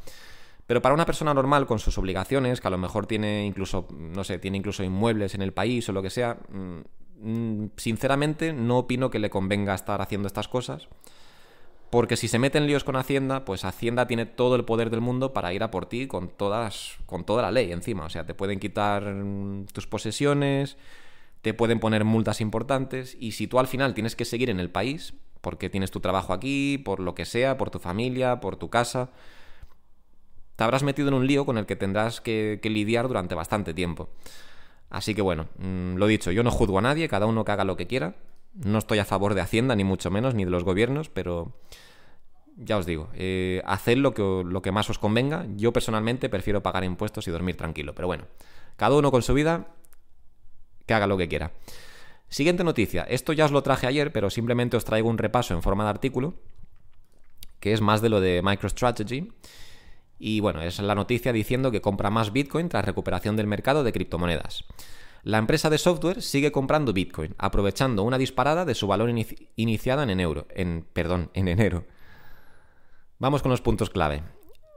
Pero 0.68 0.82
para 0.82 0.96
una 0.96 1.06
persona 1.06 1.34
normal 1.34 1.68
con 1.68 1.80
sus 1.80 1.98
obligaciones, 1.98 2.60
que 2.60 2.68
a 2.68 2.72
lo 2.72 2.78
mejor 2.78 3.06
tiene 3.06 3.46
incluso, 3.46 3.88
no 3.92 4.24
sé, 4.24 4.40
tiene 4.40 4.58
incluso 4.58 4.84
inmuebles 4.84 5.36
en 5.36 5.42
el 5.42 5.54
país 5.54 5.88
o 5.90 5.94
lo 5.94 6.02
que 6.02 6.10
sea, 6.10 6.38
mm, 6.50 7.66
sinceramente 7.78 8.52
no 8.52 8.80
opino 8.80 9.10
que 9.10 9.20
le 9.20 9.30
convenga 9.30 9.76
estar 9.76 10.02
haciendo 10.02 10.28
estas 10.28 10.48
cosas. 10.48 10.88
Porque 11.92 12.18
si 12.18 12.28
se 12.28 12.40
meten 12.40 12.66
líos 12.66 12.84
con 12.84 12.96
Hacienda, 12.96 13.46
pues 13.46 13.64
Hacienda 13.64 14.08
tiene 14.08 14.26
todo 14.26 14.56
el 14.56 14.66
poder 14.66 14.90
del 14.90 15.02
mundo 15.02 15.34
para 15.34 15.54
ir 15.54 15.64
a 15.64 15.72
por 15.72 15.86
ti 15.86 16.08
con, 16.08 16.30
todas, 16.30 16.98
con 17.06 17.26
toda 17.26 17.44
la 17.44 17.52
ley 17.52 17.72
encima. 17.72 18.06
O 18.06 18.10
sea, 18.10 18.26
te 18.26 18.34
pueden 18.34 18.60
quitar 18.60 19.04
mm, 19.14 19.68
tus 19.68 19.88
posesiones, 19.88 20.78
te 21.42 21.54
pueden 21.54 21.80
poner 21.80 22.04
multas 22.04 22.42
importantes 22.42 23.16
y 23.20 23.34
si 23.34 23.48
tú 23.48 23.60
al 23.60 23.68
final 23.68 23.94
tienes 23.94 24.16
que 24.16 24.26
seguir 24.26 24.50
en 24.50 24.60
el 24.60 24.72
país, 24.72 25.14
porque 25.42 25.70
tienes 25.70 25.92
tu 25.92 26.00
trabajo 26.00 26.34
aquí, 26.34 26.80
por 26.80 27.00
lo 27.00 27.14
que 27.14 27.24
sea, 27.24 27.56
por 27.56 27.70
tu 27.70 27.78
familia, 27.78 28.40
por 28.40 28.56
tu 28.58 28.72
casa, 28.72 29.12
te 30.56 30.64
habrás 30.64 30.84
metido 30.84 31.08
en 31.10 31.14
un 31.14 31.28
lío 31.28 31.46
con 31.46 31.58
el 31.58 31.66
que 31.66 31.76
tendrás 31.76 32.22
que, 32.22 32.60
lidiar 32.64 33.08
durante 33.08 33.36
bastante 33.36 33.74
tiempo. 33.74 34.10
Así 34.90 35.14
que 35.16 35.22
bueno, 35.22 35.48
mm, 35.58 35.96
lo 35.96 36.08
dicho, 36.08 36.32
yo 36.32 36.44
no 36.44 36.52
juzgo 36.52 36.80
a 36.80 36.82
nadie, 36.82 37.10
cada 37.10 37.26
uno 37.26 37.44
que 37.44 37.52
haga 37.52 37.64
lo 37.64 37.76
que 37.76 37.88
quiera. 37.88 38.16
No 38.54 38.78
estoy 38.78 39.00
a 39.00 39.06
favor 39.06 39.34
de 39.34 39.42
Hacienda, 39.42 39.76
ni 39.76 39.84
mucho 39.84 40.10
menos, 40.12 40.34
ni 40.34 40.46
de 40.46 40.52
los 40.52 40.64
gobiernos, 40.64 41.10
pero 41.10 41.54
ya 42.56 42.78
os 42.78 42.86
digo, 42.86 43.10
eh, 43.14 43.62
haced 43.66 43.98
lo 43.98 44.14
que, 44.14 44.22
lo 44.46 44.62
que 44.62 44.72
más 44.72 44.90
os 44.90 44.98
convenga. 44.98 45.46
Yo 45.56 45.74
personalmente 45.74 46.30
prefiero 46.30 46.64
pagar 46.64 46.86
impuestos 46.86 47.28
y 47.28 47.32
dormir 47.32 47.58
tranquilo. 47.58 47.94
Pero 47.94 48.08
bueno, 48.08 48.26
cada 48.78 48.96
uno 48.96 49.12
con 49.12 49.22
su 49.24 49.34
vida, 49.34 49.68
que 50.86 50.94
haga 50.94 51.08
lo 51.08 51.18
que 51.18 51.28
quiera. 51.28 51.52
Siguiente 52.30 52.64
noticia. 52.64 53.04
Esto 53.04 53.34
ya 53.34 53.46
os 53.46 53.52
lo 53.52 53.62
traje 53.62 53.88
ayer, 53.88 54.12
pero 54.12 54.30
simplemente 54.30 54.78
os 54.78 54.86
traigo 54.86 55.10
un 55.10 55.18
repaso 55.18 55.54
en 55.54 55.62
forma 55.62 55.84
de 55.84 55.90
artículo, 55.90 56.36
que 57.60 57.74
es 57.74 57.82
más 57.82 58.02
de 58.02 58.10
lo 58.10 58.22
de 58.22 58.42
MicroStrategy. 58.44 59.32
Y 60.18 60.40
bueno, 60.40 60.62
es 60.62 60.80
la 60.80 60.96
noticia 60.96 61.34
diciendo 61.34 61.72
que 61.72 61.82
compra 61.82 62.10
más 62.10 62.32
Bitcoin 62.32 62.70
tras 62.70 62.86
recuperación 62.86 63.36
del 63.36 63.48
mercado 63.48 63.84
de 63.84 63.92
criptomonedas. 63.92 64.64
La 65.24 65.40
empresa 65.40 65.70
de 65.70 65.78
software 65.78 66.22
sigue 66.22 66.52
comprando 66.52 66.94
Bitcoin, 66.94 67.34
aprovechando 67.38 68.04
una 68.04 68.18
disparada 68.18 68.64
de 68.64 68.76
su 68.76 68.86
valor 68.86 69.10
iniciada 69.56 70.04
en 70.04 70.12
enero, 70.12 70.48
en 70.54 70.86
enero. 71.34 71.86
Vamos 73.18 73.42
con 73.42 73.50
los 73.50 73.62
puntos 73.62 73.90
clave. 73.90 74.24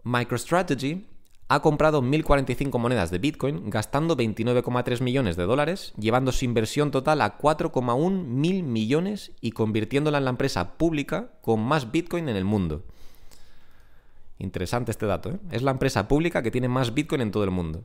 MicroStrategy 0.05 1.07
ha 1.49 1.61
comprado 1.61 2.03
1.045 2.03 2.79
monedas 2.79 3.11
de 3.11 3.19
Bitcoin, 3.19 3.71
gastando 3.71 4.17
29,3 4.17 5.03
millones 5.03 5.37
de 5.37 5.45
dólares, 5.45 5.93
llevando 5.99 6.31
su 6.31 6.45
inversión 6.45 6.91
total 6.91 7.21
a 7.21 7.39
4,1 7.39 8.25
mil 8.25 8.63
millones 8.63 9.33
y 9.41 9.53
convirtiéndola 9.53 10.19
en 10.19 10.25
la 10.25 10.31
empresa 10.31 10.79
pública 10.79 11.33
con 11.43 11.61
más 11.61 11.91
Bitcoin 11.91 12.29
en 12.29 12.37
el 12.37 12.45
mundo. 12.45 12.85
Interesante 14.39 14.91
este 14.91 15.07
dato, 15.07 15.31
¿eh? 15.31 15.39
Es 15.51 15.63
la 15.63 15.73
empresa 15.73 16.07
pública 16.09 16.43
que 16.43 16.51
tiene 16.51 16.69
más 16.69 16.95
Bitcoin 16.95 17.21
en 17.21 17.31
todo 17.31 17.45
el 17.45 17.51
mundo. 17.51 17.85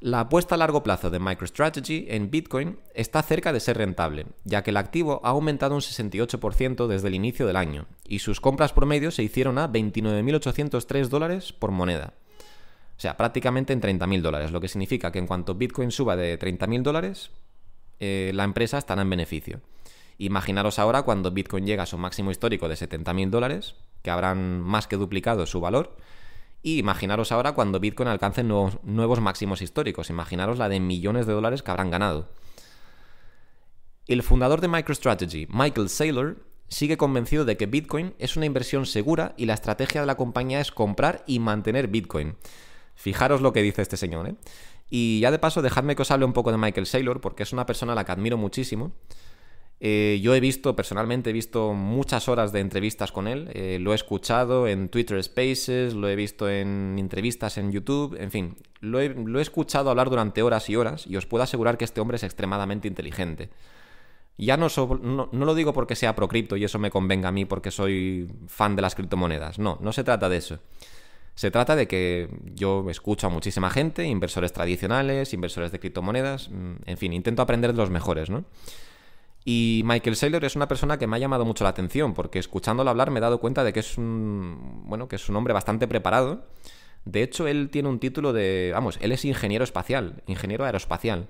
La 0.00 0.20
apuesta 0.20 0.54
a 0.54 0.58
largo 0.58 0.82
plazo 0.82 1.08
de 1.08 1.18
MicroStrategy 1.18 2.06
en 2.10 2.30
Bitcoin 2.30 2.78
está 2.94 3.22
cerca 3.22 3.52
de 3.52 3.60
ser 3.60 3.78
rentable, 3.78 4.26
ya 4.44 4.62
que 4.62 4.70
el 4.70 4.76
activo 4.76 5.20
ha 5.24 5.30
aumentado 5.30 5.74
un 5.74 5.80
68% 5.80 6.86
desde 6.86 7.08
el 7.08 7.14
inicio 7.14 7.46
del 7.46 7.56
año, 7.56 7.86
y 8.06 8.18
sus 8.18 8.40
compras 8.40 8.74
promedio 8.74 9.10
se 9.10 9.22
hicieron 9.22 9.56
a 9.58 9.72
29.803 9.72 11.08
dólares 11.08 11.52
por 11.54 11.70
moneda. 11.70 12.12
O 12.96 13.00
sea, 13.00 13.16
prácticamente 13.16 13.72
en 13.72 13.80
30.000 13.80 14.20
dólares, 14.20 14.52
lo 14.52 14.60
que 14.60 14.68
significa 14.68 15.12
que 15.12 15.18
en 15.18 15.26
cuanto 15.26 15.54
Bitcoin 15.54 15.90
suba 15.90 16.14
de 16.14 16.38
30.000 16.38 16.82
dólares, 16.82 17.30
eh, 17.98 18.32
la 18.34 18.44
empresa 18.44 18.76
estará 18.78 19.00
en 19.00 19.10
beneficio. 19.10 19.60
Imaginaros 20.18 20.78
ahora 20.78 21.02
cuando 21.02 21.30
Bitcoin 21.30 21.66
llega 21.66 21.82
a 21.82 21.86
su 21.86 21.98
máximo 21.98 22.30
histórico 22.30 22.68
de 22.68 22.74
70.000 22.74 23.30
dólares, 23.30 23.74
que 24.06 24.10
habrán 24.12 24.60
más 24.60 24.86
que 24.86 24.96
duplicado 24.96 25.46
su 25.46 25.60
valor, 25.60 25.96
y 26.62 26.78
imaginaros 26.78 27.32
ahora 27.32 27.54
cuando 27.54 27.80
Bitcoin 27.80 28.08
alcance 28.08 28.44
nuevos, 28.44 29.20
máximos 29.20 29.62
históricos. 29.62 30.10
Imaginaros 30.10 30.58
la 30.58 30.68
de 30.68 30.78
millones 30.78 31.26
de 31.26 31.32
dólares 31.32 31.64
que 31.64 31.72
habrán 31.72 31.90
ganado. 31.90 32.28
El 34.06 34.22
fundador 34.22 34.60
de 34.60 34.68
MicroStrategy, 34.68 35.48
Michael 35.50 35.88
Saylor, 35.88 36.36
sigue 36.68 36.96
convencido 36.96 37.44
de 37.44 37.56
que 37.56 37.66
Bitcoin 37.66 38.14
es 38.20 38.36
una 38.36 38.46
inversión 38.46 38.86
segura 38.86 39.34
y 39.36 39.46
la 39.46 39.54
estrategia 39.54 40.02
de 40.02 40.06
la 40.06 40.16
compañía 40.16 40.60
es 40.60 40.70
comprar 40.70 41.24
y 41.26 41.40
mantener 41.40 41.88
Bitcoin. 41.88 42.36
Fijaros 42.94 43.40
lo 43.40 43.52
que 43.52 43.62
dice 43.62 43.82
este 43.82 43.96
señor, 43.96 44.28
¿eh? 44.28 44.36
Y 44.88 45.18
ya 45.18 45.32
de 45.32 45.40
paso, 45.40 45.62
dejadme 45.62 45.96
que 45.96 46.02
os 46.02 46.12
hable 46.12 46.26
un 46.26 46.32
poco 46.32 46.52
de 46.52 46.58
Michael 46.58 46.86
Saylor, 46.86 47.20
porque 47.20 47.42
es 47.42 47.52
una 47.52 47.66
persona 47.66 47.92
a 47.92 47.96
la 47.96 48.04
que 48.04 48.12
admiro 48.12 48.36
muchísimo. 48.36 48.92
Eh, 49.78 50.20
yo 50.22 50.34
he 50.34 50.40
visto, 50.40 50.74
personalmente 50.74 51.30
he 51.30 51.32
visto 51.34 51.74
muchas 51.74 52.28
horas 52.28 52.50
de 52.50 52.60
entrevistas 52.60 53.12
con 53.12 53.28
él, 53.28 53.50
eh, 53.52 53.78
lo 53.78 53.92
he 53.92 53.94
escuchado 53.94 54.66
en 54.68 54.88
Twitter 54.88 55.22
Spaces, 55.22 55.92
lo 55.92 56.08
he 56.08 56.16
visto 56.16 56.48
en 56.48 56.96
entrevistas 56.98 57.58
en 57.58 57.72
YouTube, 57.72 58.16
en 58.18 58.30
fin, 58.30 58.56
lo 58.80 59.00
he, 59.00 59.42
escuchado 59.42 59.90
hablar 59.90 60.08
durante 60.08 60.42
horas 60.42 60.70
y 60.70 60.76
horas 60.76 61.06
y 61.06 61.16
os 61.16 61.26
puedo 61.26 61.44
asegurar 61.44 61.76
que 61.76 61.84
este 61.84 62.00
hombre 62.00 62.16
es 62.16 62.22
extremadamente 62.22 62.88
inteligente. 62.88 63.50
Ya 64.38 64.56
no, 64.56 64.68
no, 65.02 65.28
no, 65.30 65.44
lo 65.44 65.54
digo 65.54 65.72
porque 65.72 65.94
sea 65.94 66.14
pro 66.14 66.28
cripto 66.28 66.56
y 66.56 66.64
eso 66.64 66.78
me 66.78 66.90
convenga 66.90 67.28
a 67.28 67.32
mí 67.32 67.44
porque 67.44 67.70
soy 67.70 68.30
fan 68.48 68.76
de 68.76 68.82
las 68.82 68.94
criptomonedas, 68.94 69.58
no, 69.58 69.78
no 69.82 69.92
se 69.92 70.04
trata 70.04 70.28
de 70.30 70.38
eso. 70.38 70.58
Se 71.34 71.50
trata 71.50 71.76
de 71.76 71.86
que 71.86 72.30
yo 72.54 72.88
escucho 72.88 73.26
a 73.26 73.30
muchísima 73.30 73.68
gente, 73.68 74.06
inversores 74.06 74.54
tradicionales, 74.54 75.34
inversores 75.34 75.70
de 75.70 75.78
criptomonedas, 75.78 76.48
mm, 76.48 76.74
en 76.86 76.96
fin, 76.96 77.12
intento 77.12 77.42
aprender 77.42 77.72
de 77.72 77.76
los 77.76 77.90
mejores, 77.90 78.30
¿no? 78.30 78.46
Y 79.48 79.82
Michael 79.84 80.16
Saylor 80.16 80.44
es 80.44 80.56
una 80.56 80.66
persona 80.66 80.98
que 80.98 81.06
me 81.06 81.14
ha 81.14 81.20
llamado 81.20 81.44
mucho 81.44 81.62
la 81.62 81.70
atención, 81.70 82.14
porque 82.14 82.40
escuchándolo 82.40 82.90
hablar 82.90 83.12
me 83.12 83.18
he 83.18 83.22
dado 83.22 83.38
cuenta 83.38 83.62
de 83.62 83.72
que 83.72 83.78
es 83.78 83.96
un. 83.96 84.82
Bueno, 84.86 85.06
que 85.06 85.14
es 85.14 85.28
un 85.28 85.36
hombre 85.36 85.54
bastante 85.54 85.86
preparado. 85.86 86.44
De 87.04 87.22
hecho, 87.22 87.46
él 87.46 87.70
tiene 87.70 87.88
un 87.88 88.00
título 88.00 88.32
de. 88.32 88.72
Vamos, 88.74 88.98
él 89.00 89.12
es 89.12 89.24
ingeniero 89.24 89.62
espacial, 89.62 90.24
ingeniero 90.26 90.64
aeroespacial. 90.64 91.28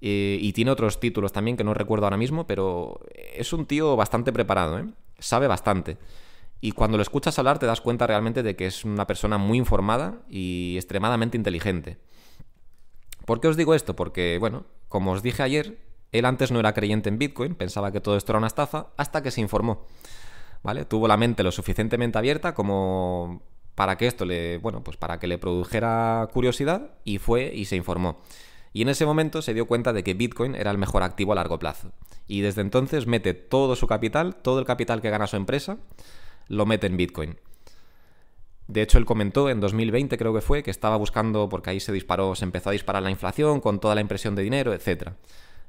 y 0.00 0.50
tiene 0.54 0.70
otros 0.70 0.98
títulos 0.98 1.32
también 1.32 1.58
que 1.58 1.64
no 1.64 1.74
recuerdo 1.74 2.06
ahora 2.06 2.16
mismo, 2.16 2.46
pero 2.46 3.00
es 3.34 3.52
un 3.52 3.66
tío 3.66 3.96
bastante 3.96 4.32
preparado, 4.32 4.78
¿eh? 4.78 4.86
Sabe 5.18 5.46
bastante. 5.46 5.98
Y 6.62 6.72
cuando 6.72 6.96
lo 6.96 7.02
escuchas 7.02 7.38
hablar 7.38 7.58
te 7.58 7.66
das 7.66 7.82
cuenta 7.82 8.06
realmente 8.06 8.42
de 8.42 8.56
que 8.56 8.66
es 8.66 8.82
una 8.86 9.06
persona 9.06 9.36
muy 9.36 9.58
informada 9.58 10.22
y 10.30 10.76
extremadamente 10.76 11.36
inteligente. 11.36 11.98
¿Por 13.26 13.40
qué 13.40 13.48
os 13.48 13.58
digo 13.58 13.74
esto? 13.74 13.94
Porque, 13.94 14.38
bueno, 14.40 14.64
como 14.88 15.12
os 15.12 15.22
dije 15.22 15.42
ayer, 15.42 15.85
él 16.18 16.24
antes 16.24 16.50
no 16.50 16.60
era 16.60 16.72
creyente 16.72 17.08
en 17.08 17.18
Bitcoin, 17.18 17.54
pensaba 17.54 17.92
que 17.92 18.00
todo 18.00 18.16
esto 18.16 18.32
era 18.32 18.38
una 18.38 18.46
estafa, 18.46 18.88
hasta 18.96 19.22
que 19.22 19.30
se 19.30 19.40
informó. 19.40 19.86
¿Vale? 20.62 20.84
Tuvo 20.84 21.06
la 21.06 21.16
mente 21.16 21.42
lo 21.42 21.52
suficientemente 21.52 22.18
abierta 22.18 22.54
como 22.54 23.42
para 23.76 23.96
que 23.96 24.06
esto 24.06 24.24
le, 24.24 24.58
bueno, 24.58 24.82
pues 24.82 24.96
para 24.96 25.20
que 25.20 25.26
le 25.26 25.38
produjera 25.38 26.28
curiosidad 26.32 26.90
y 27.04 27.18
fue 27.18 27.52
y 27.54 27.66
se 27.66 27.76
informó. 27.76 28.18
Y 28.72 28.82
en 28.82 28.88
ese 28.88 29.06
momento 29.06 29.42
se 29.42 29.54
dio 29.54 29.66
cuenta 29.66 29.92
de 29.92 30.02
que 30.02 30.14
Bitcoin 30.14 30.54
era 30.54 30.70
el 30.70 30.78
mejor 30.78 31.02
activo 31.02 31.32
a 31.32 31.36
largo 31.36 31.58
plazo. 31.58 31.92
Y 32.26 32.40
desde 32.40 32.62
entonces 32.62 33.06
mete 33.06 33.32
todo 33.32 33.76
su 33.76 33.86
capital, 33.86 34.36
todo 34.36 34.58
el 34.58 34.64
capital 34.64 35.00
que 35.00 35.10
gana 35.10 35.26
su 35.26 35.36
empresa, 35.36 35.78
lo 36.48 36.66
mete 36.66 36.86
en 36.86 36.96
Bitcoin. 36.96 37.36
De 38.68 38.82
hecho, 38.82 38.98
él 38.98 39.04
comentó 39.04 39.48
en 39.48 39.60
2020, 39.60 40.18
creo 40.18 40.34
que 40.34 40.40
fue, 40.40 40.62
que 40.62 40.70
estaba 40.70 40.96
buscando, 40.96 41.48
porque 41.48 41.70
ahí 41.70 41.80
se 41.80 41.92
disparó, 41.92 42.34
se 42.34 42.44
empezó 42.44 42.70
a 42.70 42.72
disparar 42.72 43.02
la 43.02 43.10
inflación 43.10 43.60
con 43.60 43.78
toda 43.78 43.94
la 43.94 44.00
impresión 44.00 44.34
de 44.34 44.42
dinero, 44.42 44.74
etc. 44.74 45.10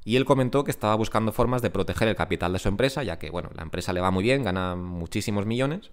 Y 0.08 0.16
él 0.16 0.24
comentó 0.24 0.64
que 0.64 0.72
estaba 0.72 0.96
buscando 0.96 1.34
formas 1.34 1.62
de 1.62 1.70
proteger 1.70 2.08
el 2.08 2.16
capital 2.16 2.54
de 2.54 2.60
su 2.60 2.70
empresa, 2.70 3.04
ya 3.04 3.20
que, 3.20 3.30
bueno, 3.30 3.50
la 3.54 3.62
empresa 3.62 3.92
le 3.92 4.00
va 4.00 4.10
muy 4.10 4.24
bien, 4.24 4.42
gana 4.42 4.78
muchísimos 4.78 5.46
millones, 5.46 5.92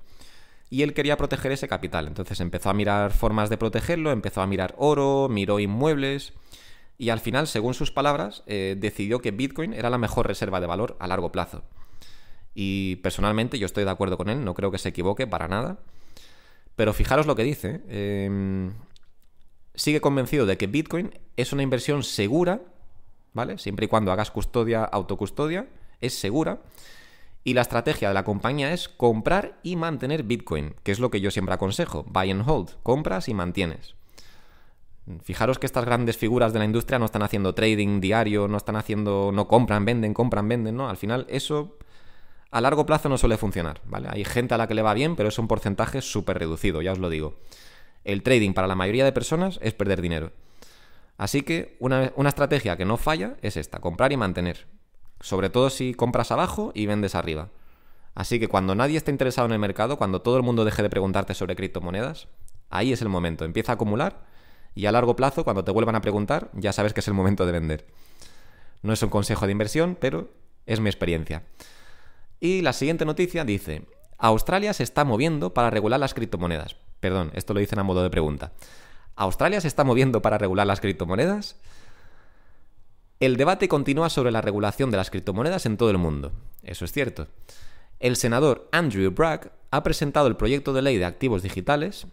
y 0.71 0.83
él 0.83 0.95
quería 0.95 1.17
proteger 1.17 1.51
ese 1.51 1.67
capital. 1.67 2.07
Entonces 2.07 2.39
empezó 2.39 2.71
a 2.71 2.75
mirar 2.75 3.11
formas 3.11 3.51
de 3.51 3.57
protegerlo, 3.57 4.13
empezó 4.13 4.41
a 4.41 4.47
mirar 4.47 4.77
oro, 4.79 5.29
miró 5.29 5.59
inmuebles, 5.59 6.33
y 6.97 7.09
al 7.09 7.19
final, 7.19 7.49
según 7.49 7.75
sus 7.75 7.91
palabras, 7.91 8.45
eh, 8.47 8.77
decidió 8.79 9.19
que 9.19 9.33
Bitcoin 9.33 9.73
era 9.73 9.91
la 9.91 9.99
mejor 9.99 10.29
reserva 10.29 10.61
de 10.61 10.69
valor 10.69 10.97
a 11.01 11.09
largo 11.09 11.33
plazo. 11.33 11.65
Y 12.55 12.95
personalmente 13.03 13.59
yo 13.59 13.67
estoy 13.67 13.83
de 13.83 13.91
acuerdo 13.91 14.17
con 14.17 14.29
él, 14.29 14.45
no 14.45 14.55
creo 14.55 14.71
que 14.71 14.79
se 14.79 14.91
equivoque 14.91 15.27
para 15.27 15.49
nada. 15.49 15.81
Pero 16.77 16.93
fijaros 16.93 17.27
lo 17.27 17.35
que 17.35 17.43
dice. 17.43 17.83
Em, 17.89 18.75
sigue 19.75 20.01
convencido 20.01 20.47
de 20.47 20.57
que 20.57 20.69
Bitcoin 20.69 21.19
es 21.37 21.53
una 21.53 21.65
inversión 21.65 22.05
segura 22.05 22.61
¿vale? 23.35 23.59
Siempre 23.59 23.85
y 23.85 23.89
cuando 23.89 24.11
hagas 24.11 24.31
custodia, 24.31 24.85
autocustodia, 24.85 25.69
es 26.01 26.15
segura. 26.15 26.61
Y 27.47 27.53
la 27.53 27.61
estrategia 27.61 28.09
de 28.09 28.15
la 28.15 28.25
compañía 28.25 28.73
es 28.73 28.89
comprar 28.89 29.59
y 29.63 29.77
mantener 29.77 30.23
Bitcoin, 30.23 30.75
que 30.83 30.93
es 30.93 30.99
lo 30.99 31.11
que 31.11 31.21
yo 31.21 31.31
siempre 31.31 31.55
aconsejo. 31.55 32.05
Buy 32.05 32.31
and 32.31 32.49
hold, 32.49 32.71
compras 32.83 33.29
y 33.29 33.35
mantienes. 33.35 33.97
Fijaros 35.23 35.59
que 35.59 35.67
estas 35.67 35.85
grandes 35.85 36.17
figuras 36.17 36.55
de 36.55 36.61
la 36.61 36.65
industria 36.65 36.99
no 36.99 37.05
están 37.05 37.23
haciendo 37.23 37.55
trading 37.55 38.01
diario, 38.01 38.49
no 38.49 38.57
están 38.57 38.77
haciendo, 38.77 39.31
no 39.35 39.47
compran, 39.47 39.85
venden, 39.85 40.15
compran, 40.15 40.49
venden, 40.49 40.77
¿no? 40.77 40.89
Al 40.89 40.97
final 40.97 41.27
eso 41.29 41.77
a 42.51 42.63
largo 42.63 42.87
plazo 42.87 43.11
no 43.11 43.19
suele 43.19 43.37
funcionar, 43.37 43.83
¿vale? 43.85 44.09
Hay 44.11 44.25
gente 44.25 44.55
a 44.55 44.57
la 44.57 44.67
que 44.67 44.75
le 44.75 44.81
va 44.81 44.95
bien, 44.95 45.17
pero 45.17 45.29
es 45.29 45.39
un 45.39 45.49
porcentaje 45.49 46.01
súper 46.01 46.39
reducido, 46.39 46.81
ya 46.81 46.93
os 46.93 46.99
lo 46.99 47.11
digo. 47.11 47.37
El 48.05 48.23
trading 48.23 48.53
para 48.55 48.67
la 48.67 48.77
mayoría 48.77 49.05
de 49.05 49.13
personas 49.13 49.59
es 49.61 49.75
perder 49.75 50.01
dinero. 50.01 50.33
Así 51.17 51.43
que 51.43 51.77
una, 51.79 52.13
estrategia 52.27 52.77
que 52.77 52.85
no 52.85 52.97
falla 52.97 53.37
es 53.43 53.57
esta, 53.57 53.81
comprar 53.81 54.13
y 54.13 54.17
mantener. 54.17 54.67
Sobre 55.21 55.51
todo 55.51 55.71
si 55.71 55.95
compras 55.95 56.33
abajo 56.33 56.73
y 56.75 56.87
vendes 56.87 57.15
arriba. 57.15 57.51
Así 58.15 58.39
que 58.39 58.49
cuando 58.49 58.75
nadie 58.75 58.97
esté 58.97 59.11
interesado 59.11 59.47
en 59.47 59.53
el 59.53 59.59
mercado, 59.59 59.97
cuando 59.97 60.23
todo 60.23 60.37
el 60.37 60.43
mundo 60.43 60.65
deje 60.65 60.83
de 60.83 60.91
preguntarte 60.91 61.35
sobre 61.35 61.57
criptomonedas, 61.57 62.29
ahí 62.71 62.93
es 62.93 63.03
el 63.03 63.09
momento. 63.09 63.45
Empieza 63.45 63.73
a 63.73 63.75
acumular 63.75 64.25
y 64.75 64.87
a 64.87 64.93
largo 64.93 65.17
plazo, 65.17 65.45
cuando 65.45 65.65
te 65.65 65.71
vuelvan 65.71 65.95
a 65.95 66.01
preguntar, 66.01 66.51
ya 66.53 66.73
sabes 66.73 66.93
que 66.93 67.01
es 67.01 67.09
el 67.09 67.15
momento 67.15 67.47
de 67.47 67.53
vender. 67.53 67.87
No 68.83 68.93
es 68.93 69.03
un 69.03 69.09
consejo 69.09 69.47
de 69.47 69.53
inversión, 69.53 69.97
pero 70.01 70.31
es 70.67 70.81
mi 70.81 70.89
experiencia. 70.89 71.45
Y 72.41 72.63
la 72.63 72.73
siguiente 72.73 73.05
noticia 73.05 73.45
dice, 73.45 73.87
Australia 74.19 74.73
se 74.73 74.83
está 74.83 75.05
moviendo 75.05 75.55
para 75.55 75.71
regular 75.71 76.01
las 76.01 76.15
criptomonedas. 76.15 76.77
Perdón, 77.01 77.31
esto 77.35 77.55
lo 77.55 77.61
dicen 77.61 77.79
a 77.79 77.85
modo 77.85 78.03
de 78.03 78.11
pregunta. 78.11 78.53
¿Australia 79.17 79.61
se 79.61 79.69
está 79.69 79.85
moviendo 79.85 80.23
para 80.23 80.39
regular 80.39 80.67
las 80.67 80.81
criptomonedas? 80.81 81.57
El 83.21 83.37
debate 83.37 83.69
continúa 83.69 84.11
sobre 84.11 84.33
la 84.33 84.41
regulación 84.41 84.91
de 84.91 84.97
las 84.97 85.11
criptomonedas 85.11 85.67
en 85.67 85.77
todo 85.77 85.91
el 85.91 85.99
mundo. 85.99 86.33
Eso 86.63 86.85
es 86.85 86.93
cierto. 86.93 87.29
El 88.01 88.17
senador 88.17 88.69
Andrew 88.73 89.11
Bragg 89.13 89.53
ha 89.71 89.83
presentado 89.83 90.27
el 90.27 90.37
proyecto 90.37 90.73
de 90.73 90.83
ley 90.83 90.99
de 90.99 91.05
activos 91.05 91.43
digitales 91.43 92.07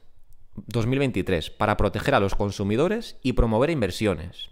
2023 0.67 1.49
para 1.49 1.77
proteger 1.77 2.15
a 2.15 2.19
los 2.19 2.35
consumidores 2.35 3.17
y 3.23 3.33
promover 3.33 3.69
inversiones. 3.69 4.49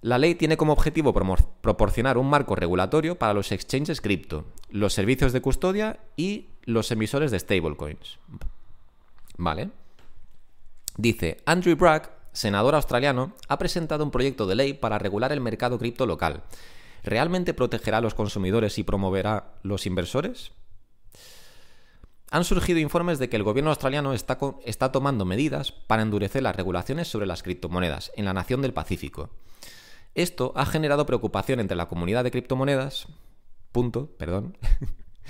La 0.00 0.18
ley 0.18 0.36
tiene 0.36 0.56
como 0.56 0.72
objetivo 0.72 1.12
proporcionar 1.60 2.18
un 2.18 2.30
marco 2.30 2.54
regulatorio 2.54 3.18
para 3.18 3.34
los 3.34 3.50
exchanges 3.50 4.00
cripto, 4.00 4.44
los 4.70 4.92
servicios 4.92 5.32
de 5.32 5.40
custodia 5.40 5.98
y 6.16 6.46
los 6.62 6.92
emisores 6.92 7.32
de 7.32 7.40
stablecoins. 7.40 8.18
Vale. 9.36 9.70
Dice, 10.98 11.36
Andrew 11.46 11.76
Bragg, 11.76 12.10
senador 12.32 12.74
australiano, 12.74 13.32
ha 13.46 13.56
presentado 13.56 14.02
un 14.02 14.10
proyecto 14.10 14.48
de 14.48 14.56
ley 14.56 14.74
para 14.74 14.98
regular 14.98 15.30
el 15.30 15.40
mercado 15.40 15.78
cripto 15.78 16.06
local. 16.06 16.42
¿Realmente 17.04 17.54
protegerá 17.54 17.98
a 17.98 18.00
los 18.00 18.14
consumidores 18.14 18.78
y 18.78 18.82
promoverá 18.82 19.54
los 19.62 19.86
inversores? 19.86 20.50
Han 22.32 22.42
surgido 22.42 22.80
informes 22.80 23.20
de 23.20 23.28
que 23.28 23.36
el 23.36 23.44
gobierno 23.44 23.70
australiano 23.70 24.12
está, 24.12 24.38
está 24.64 24.90
tomando 24.90 25.24
medidas 25.24 25.70
para 25.70 26.02
endurecer 26.02 26.42
las 26.42 26.56
regulaciones 26.56 27.06
sobre 27.06 27.26
las 27.26 27.44
criptomonedas 27.44 28.10
en 28.16 28.24
la 28.24 28.34
nación 28.34 28.60
del 28.60 28.74
Pacífico. 28.74 29.30
Esto 30.16 30.52
ha 30.56 30.66
generado 30.66 31.06
preocupación 31.06 31.60
entre 31.60 31.76
la 31.76 31.86
comunidad 31.86 32.24
de 32.24 32.32
criptomonedas. 32.32 33.06
Punto, 33.70 34.10
perdón. 34.18 34.58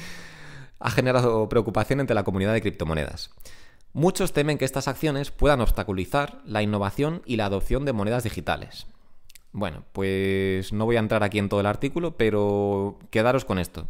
ha 0.81 0.91
generado 0.91 1.47
preocupación 1.51 2.01
entre 2.01 2.15
la 2.15 2.25
comunidad 2.25 2.55
de 2.55 2.63
criptomonedas. 2.63 3.31
Muchos 3.93 4.33
temen 4.33 4.59
que 4.59 4.65
estas 4.65 4.89
acciones 4.89 5.31
puedan 5.31 5.61
obstaculizar 5.61 6.41
la 6.45 6.63
innovación 6.63 7.23
y 7.25 7.37
la 7.37 7.47
adopción 7.47 7.85
de 7.85 7.93
monedas 7.93 8.25
digitales. 8.25 8.87
Bueno, 9.53 9.85
pues 9.93 10.73
no 10.73 10.85
voy 10.85 10.97
a 10.97 11.01
entrar 11.01 11.25
aquí 11.25 11.39
en 11.39 11.49
todo 11.49 11.61
el 11.61 11.67
artículo, 11.67 12.17
pero 12.17 12.99
quedaros 13.11 13.45
con 13.45 13.59
esto. 13.59 13.89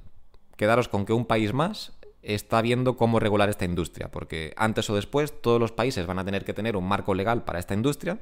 Quedaros 0.57 0.89
con 0.89 1.05
que 1.05 1.13
un 1.13 1.27
país 1.27 1.53
más 1.53 1.93
está 2.23 2.63
viendo 2.63 2.97
cómo 2.97 3.21
regular 3.21 3.49
esta 3.49 3.65
industria, 3.65 4.11
porque 4.11 4.53
antes 4.57 4.89
o 4.91 4.95
después 4.95 5.41
todos 5.41 5.61
los 5.61 5.73
países 5.73 6.07
van 6.07 6.19
a 6.19 6.25
tener 6.25 6.45
que 6.45 6.55
tener 6.55 6.77
un 6.77 6.87
marco 6.87 7.15
legal 7.15 7.45
para 7.45 7.59
esta 7.59 7.75
industria, 7.75 8.19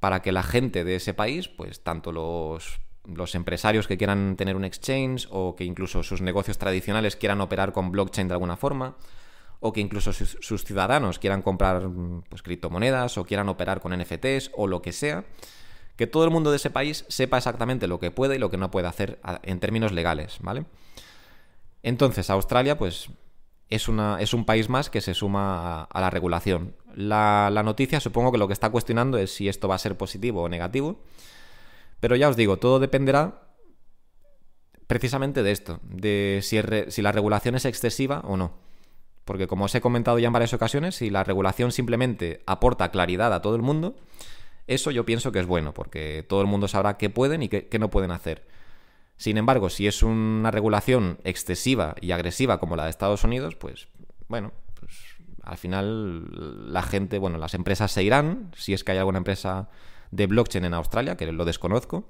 para 0.00 0.22
que 0.22 0.32
la 0.32 0.42
gente 0.42 0.84
de 0.84 0.96
ese 0.96 1.14
país, 1.14 1.48
pues 1.48 1.82
tanto 1.82 2.12
los, 2.12 2.80
los 3.04 3.34
empresarios 3.34 3.86
que 3.86 3.96
quieran 3.96 4.36
tener 4.36 4.56
un 4.56 4.64
exchange 4.64 5.28
o 5.30 5.56
que 5.56 5.64
incluso 5.64 6.02
sus 6.02 6.20
negocios 6.20 6.58
tradicionales 6.58 7.16
quieran 7.16 7.40
operar 7.40 7.72
con 7.72 7.90
blockchain 7.90 8.28
de 8.28 8.34
alguna 8.34 8.56
forma, 8.56 8.96
o 9.66 9.72
que 9.72 9.80
incluso 9.80 10.12
sus, 10.12 10.62
ciudadanos 10.62 11.18
quieran 11.18 11.40
comprar 11.40 11.88
pues, 12.28 12.42
criptomonedas 12.42 13.16
o 13.16 13.24
quieran 13.24 13.48
operar 13.48 13.80
con 13.80 13.98
NFTs 13.98 14.50
o 14.52 14.66
lo 14.66 14.82
que 14.82 14.92
sea, 14.92 15.24
que 15.96 16.06
todo 16.06 16.24
el 16.24 16.30
mundo 16.30 16.50
de 16.50 16.56
ese 16.56 16.68
país 16.68 17.06
sepa 17.08 17.38
exactamente 17.38 17.86
lo 17.86 17.98
que 17.98 18.10
puede 18.10 18.36
y 18.36 18.38
lo 18.38 18.50
que 18.50 18.58
no 18.58 18.70
puede 18.70 18.88
hacer 18.88 19.18
en 19.42 19.60
términos 19.60 19.92
legales, 19.92 20.36
¿vale? 20.42 20.66
Entonces, 21.82 22.28
Australia, 22.28 22.76
pues, 22.76 23.08
es, 23.70 23.88
una, 23.88 24.20
es 24.20 24.34
un 24.34 24.44
país 24.44 24.68
más 24.68 24.90
que 24.90 25.00
se 25.00 25.14
suma 25.14 25.84
a, 25.84 26.00
la 26.02 26.10
regulación. 26.10 26.76
La, 26.94 27.48
la, 27.50 27.62
noticia, 27.62 28.00
supongo 28.00 28.32
que 28.32 28.38
lo 28.38 28.46
que 28.46 28.52
está 28.52 28.68
cuestionando 28.68 29.16
es 29.16 29.34
si 29.34 29.48
esto 29.48 29.66
va 29.66 29.76
a 29.76 29.78
ser 29.78 29.96
positivo 29.96 30.42
o 30.42 30.48
negativo. 30.50 31.00
Pero 32.00 32.16
ya 32.16 32.28
os 32.28 32.36
digo, 32.36 32.58
todo 32.58 32.80
dependerá 32.80 33.54
precisamente 34.86 35.42
de 35.42 35.52
esto, 35.52 35.80
de 35.84 36.40
si 36.42 37.00
la 37.00 37.12
regulación 37.12 37.54
es 37.54 37.64
excesiva 37.64 38.20
o 38.24 38.36
no. 38.36 38.63
Porque 39.24 39.46
como 39.46 39.64
os 39.64 39.74
he 39.74 39.80
comentado 39.80 40.18
ya 40.18 40.26
en 40.26 40.32
varias 40.32 40.52
ocasiones, 40.52 40.96
si 40.96 41.10
la 41.10 41.24
regulación 41.24 41.72
simplemente 41.72 42.42
aporta 42.46 42.90
claridad 42.90 43.32
a 43.32 43.40
todo 43.40 43.56
el 43.56 43.62
mundo, 43.62 43.96
eso 44.66 44.90
yo 44.90 45.04
pienso 45.04 45.32
que 45.32 45.40
es 45.40 45.46
bueno, 45.46 45.74
porque 45.74 46.24
todo 46.28 46.40
el 46.40 46.46
mundo 46.46 46.68
sabrá 46.68 46.96
qué 46.96 47.10
pueden 47.10 47.42
y 47.42 47.48
qué, 47.48 47.78
no 47.78 47.90
pueden 47.90 48.10
hacer. 48.10 48.46
Sin 49.16 49.36
embargo, 49.38 49.70
si 49.70 49.86
es 49.86 50.02
una 50.02 50.50
regulación 50.50 51.18
excesiva 51.24 51.94
y 52.00 52.12
agresiva 52.12 52.58
como 52.58 52.76
la 52.76 52.84
de 52.84 52.90
Estados 52.90 53.24
Unidos, 53.24 53.54
pues 53.54 53.88
bueno, 54.28 54.52
pues 54.78 54.92
al 55.42 55.56
final 55.56 56.72
la 56.72 56.82
gente, 56.82 57.18
bueno, 57.18 57.38
las 57.38 57.54
empresas 57.54 57.92
se 57.92 58.02
irán, 58.02 58.50
si 58.56 58.74
es 58.74 58.84
que 58.84 58.92
hay 58.92 58.98
alguna 58.98 59.18
empresa 59.18 59.68
de 60.10 60.26
blockchain 60.26 60.64
en 60.64 60.74
Australia, 60.74 61.16
que 61.16 61.30
lo 61.30 61.44
desconozco, 61.44 62.08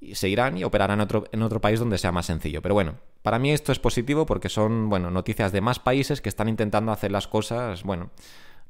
y 0.00 0.14
se 0.14 0.28
irán 0.28 0.56
y 0.56 0.64
operarán 0.64 0.98
en 0.98 1.04
otro, 1.04 1.24
en 1.32 1.42
otro 1.42 1.60
país 1.60 1.80
donde 1.80 1.98
sea 1.98 2.12
más 2.12 2.26
sencillo. 2.26 2.62
Pero 2.62 2.74
bueno, 2.74 2.96
para 3.22 3.38
mí 3.38 3.52
esto 3.52 3.72
es 3.72 3.78
positivo 3.78 4.26
porque 4.26 4.48
son, 4.48 4.88
bueno, 4.88 5.10
noticias 5.10 5.52
de 5.52 5.60
más 5.60 5.78
países 5.78 6.20
que 6.20 6.28
están 6.28 6.48
intentando 6.48 6.92
hacer 6.92 7.10
las 7.10 7.26
cosas, 7.26 7.82
bueno, 7.82 8.10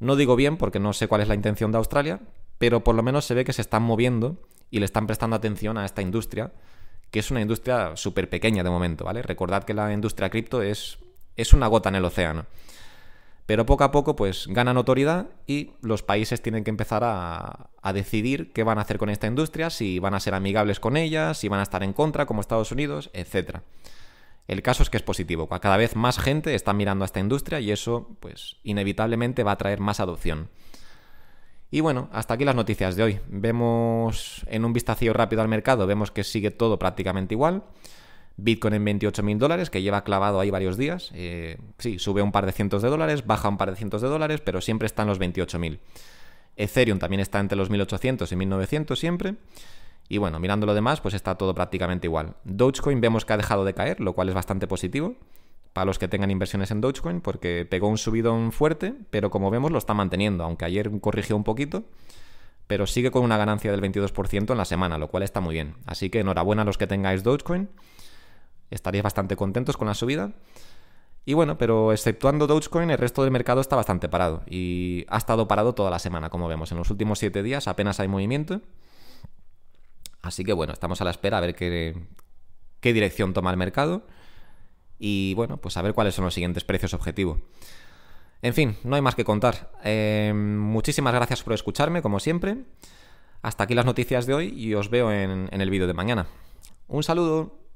no 0.01 0.17
digo 0.17 0.37
bien 0.37 0.57
porque 0.57 0.81
no 0.81 0.93
sé 0.93 1.09
cuál 1.09 1.21
es 1.21 1.29
la 1.29 1.35
intención 1.35 1.73
de 1.73 1.79
Australia, 1.79 2.21
pero 2.59 2.85
por 2.85 2.95
lo 2.95 3.03
menos 3.03 3.25
se 3.25 3.35
ve 3.35 3.45
que 3.45 3.53
se 3.53 3.63
están 3.63 3.83
moviendo 3.83 4.41
y 4.71 4.79
le 4.79 4.85
están 4.85 5.07
prestando 5.07 5.37
atención 5.37 5.79
a 5.79 5.85
esta 5.85 6.03
industria 6.03 6.53
que 7.11 7.21
es 7.21 7.31
una 7.31 7.41
industria 7.41 7.97
súper 7.97 8.29
pequeña 8.29 8.63
de 8.63 8.71
momento, 8.71 9.05
¿vale? 9.05 9.23
Recordad 9.23 9.65
que 9.65 9.75
la 9.75 9.93
industria 9.93 10.29
cripto 10.31 10.63
es, 10.63 10.99
es 11.37 11.53
una 11.53 11.67
gota 11.67 11.89
en 11.89 11.95
el 11.95 12.05
océano. 12.05 12.47
Pero 13.49 13.65
poco 13.65 13.83
a 13.83 13.91
poco, 13.91 14.15
pues 14.15 14.47
ganan 14.47 14.77
autoridad 14.77 15.29
y 15.47 15.71
los 15.81 16.03
países 16.03 16.43
tienen 16.43 16.65
que 16.65 16.71
empezar 16.71 17.03
a, 17.03 17.71
a, 17.81 17.93
decidir 17.95 18.53
qué 18.53 18.63
van 18.63 18.77
a 18.77 18.83
hacer 18.83 18.99
con 18.99 19.09
esta 19.09 19.27
industria, 19.27 19.71
si 19.71 19.99
van 20.01 20.13
a 20.13 20.21
ser 20.21 20.35
amigables 20.35 20.81
con 20.81 20.99
ella, 20.99 21.33
si 21.33 21.49
van 21.49 21.61
a 21.61 21.63
estar 21.63 21.83
en 21.83 21.95
contra, 21.95 22.27
como 22.27 22.43
Estados 22.43 22.73
Unidos, 22.73 23.09
etc. 23.15 23.61
El 24.49 24.61
caso 24.61 24.83
es 24.83 24.91
que 24.91 24.99
es 24.99 25.03
positivo. 25.03 25.49
Cada 25.49 25.79
vez 25.79 25.97
más 25.97 26.19
gente 26.19 26.55
está 26.55 26.75
mirando 26.75 27.05
a 27.05 27.07
esta 27.07 27.21
industria 27.21 27.59
y 27.59 27.71
eso, 27.71 28.19
pues, 28.21 28.59
inevitablemente 28.65 29.45
va 29.45 29.53
a 29.53 29.57
traer 29.57 29.81
más 29.81 29.99
adopción. 29.99 30.51
Y 31.71 31.81
bueno, 31.81 32.11
hasta 32.13 32.35
aquí 32.35 32.45
las 32.45 32.55
noticias 32.55 32.97
de 32.97 33.03
hoy. 33.03 33.21
Vemos 33.29 34.45
en 34.49 34.67
un 34.67 34.75
vistacillo 34.75 35.15
rápido 35.15 35.41
al 35.41 35.49
mercado, 35.49 35.87
vemos 35.87 36.11
que 36.11 36.23
sigue 36.23 36.51
todo 36.51 36.79
prácticamente 36.79 37.33
igual. 37.33 37.63
Bitcoin 38.39 38.75
en 38.75 38.87
28.000 38.87 39.37
dólares, 39.37 39.69
que 39.69 39.83
lleva 39.83 40.05
clavado 40.05 40.41
ahí 40.41 40.51
varios 40.51 40.77
días. 40.77 41.11
Eh, 41.13 41.59
sí, 41.79 41.99
sube 41.99 42.23
un 42.23 42.33
par 42.33 42.47
de 42.47 42.53
cientos 42.53 42.83
de 42.83 42.89
dólares, 42.89 43.27
baja 43.27 43.49
un 43.49 43.59
par 43.59 43.71
de 43.71 43.77
cientos 43.77 44.01
de 44.01 44.09
dólares, 44.09 44.41
pero 44.43 44.61
siempre 44.61 44.87
está 44.87 45.03
en 45.03 45.09
los 45.09 45.21
28.000. 45.21 45.81
Ethereum 46.57 46.99
también 46.99 47.21
está 47.21 47.41
entre 47.41 47.57
los 47.57 47.71
1.800 47.71 48.33
y 48.33 48.37
1.900 48.37 48.97
siempre. 48.97 49.35
Y 50.09 50.19
bueno, 50.19 50.39
mirando 50.39 50.67
lo 50.67 50.75
demás, 50.75 51.01
pues 51.01 51.15
está 51.15 51.35
todo 51.35 51.55
prácticamente 51.55 52.07
igual. 52.07 52.37
Dogecoin 52.45 53.01
vemos 53.01 53.25
que 53.25 53.33
ha 53.33 53.37
dejado 53.37 53.65
de 53.65 53.75
caer, 53.75 54.01
lo 54.01 54.15
cual 54.15 54.29
es 54.29 54.35
bastante 54.35 54.67
positivo 54.67 55.17
para 55.73 55.85
los 55.85 55.99
que 55.99 56.09
tengan 56.09 56.31
inversiones 56.31 56.71
en 56.71 56.81
Dogecoin, 56.81 57.21
porque 57.21 57.67
pegó 57.69 57.89
un 57.89 57.99
subidón 57.99 58.53
fuerte, 58.53 58.95
pero 59.11 59.31
como 59.31 59.51
vemos 59.51 59.71
lo 59.71 59.79
está 59.79 59.95
manteniendo, 59.95 60.45
aunque 60.45 60.65
ayer 60.65 60.91
corrigió 61.01 61.37
un 61.37 61.45
poquito, 61.45 61.85
pero 62.67 62.87
sigue 62.87 63.11
con 63.11 63.23
una 63.23 63.37
ganancia 63.37 63.71
del 63.71 63.81
22% 63.81 64.51
en 64.51 64.59
la 64.59 64.65
semana, 64.65 64.99
lo 64.99 65.09
cual 65.09 65.23
está 65.23 65.41
muy 65.41 65.55
bien. 65.55 65.75
Así 65.87 66.11
que 66.11 66.21
enhorabuena 66.21 66.63
a 66.63 66.65
los 66.65 66.79
que 66.79 66.87
tengáis 66.87 67.23
Dogecoin, 67.23 67.69
estaréis 68.71 69.03
bastante 69.03 69.37
contentos 69.37 69.77
con 69.77 69.89
la 69.89 69.95
subida. 69.95 70.33
Y 71.25 71.35
bueno, 71.35 71.59
pero 71.59 71.93
exceptuando 71.93 72.47
Dogecoin, 72.47 72.91
el 72.91 72.99
resto 72.99 73.23
del 73.23 73.31
mercado 73.31 73.61
está 73.61 73.77
bastante 73.77 74.09
parado. 74.09 74.43
Y 74.47 75.05
ha 75.09 75.19
estado 75.19 75.47
parado 75.47 75.75
toda 75.75 75.91
la 75.91 75.99
semana, 75.99 76.31
como 76.31 76.49
vemos. 76.49 76.73
En 76.73 76.79
los 76.79 76.91
últimos 76.91 77.19
7 77.19 77.43
días 77.43 77.69
apenas 77.69 78.01
hay 78.01 78.09
movimiento. 78.09 78.63
Así 80.23 80.45
que 80.45 80.53
bueno, 80.53 80.73
estamos 80.73 81.01
a 81.01 81.05
la 81.05 81.11
espera 81.11 81.39
a 81.39 81.41
ver 81.41 81.55
qué, 81.55 82.07
qué 82.81 82.93
dirección 82.93 83.35
toma 83.35 83.51
el 83.51 83.57
mercado 83.57 84.07
y 84.99 85.35
bueno, 85.35 85.59
pues 85.59 85.77
a 85.77 85.83
ver 85.83 85.95
cuáles 85.95 86.15
son 86.15 86.25
los 86.25 86.35
siguientes 86.35 86.65
precios 86.65 86.95
objetivo. 86.95 87.41
En 88.43 88.55
fin, 88.55 88.77
no 88.85 88.97
hay 88.97 89.03
más 89.03 89.15
que 89.15 89.25
contar. 89.25 89.73
Eh, 89.85 90.33
muchísimas 90.35 91.15
gracias 91.15 91.43
por 91.43 91.53
escucharme, 91.53 92.03
como 92.03 92.21
siempre. 92.21 92.57
Hasta 93.43 93.65
aquí 93.65 93.75
las 93.75 93.85
noticias 93.85 94.27
de 94.27 94.35
hoy 94.35 94.49
y 94.49 94.75
os 94.75 94.91
veo 94.91 95.13
en, 95.13 95.49
en 95.51 95.61
el 95.61 95.71
vídeo 95.71 95.87
de 95.87 95.95
mañana. 95.95 96.27
Un 96.87 97.03
saludo. 97.03 97.68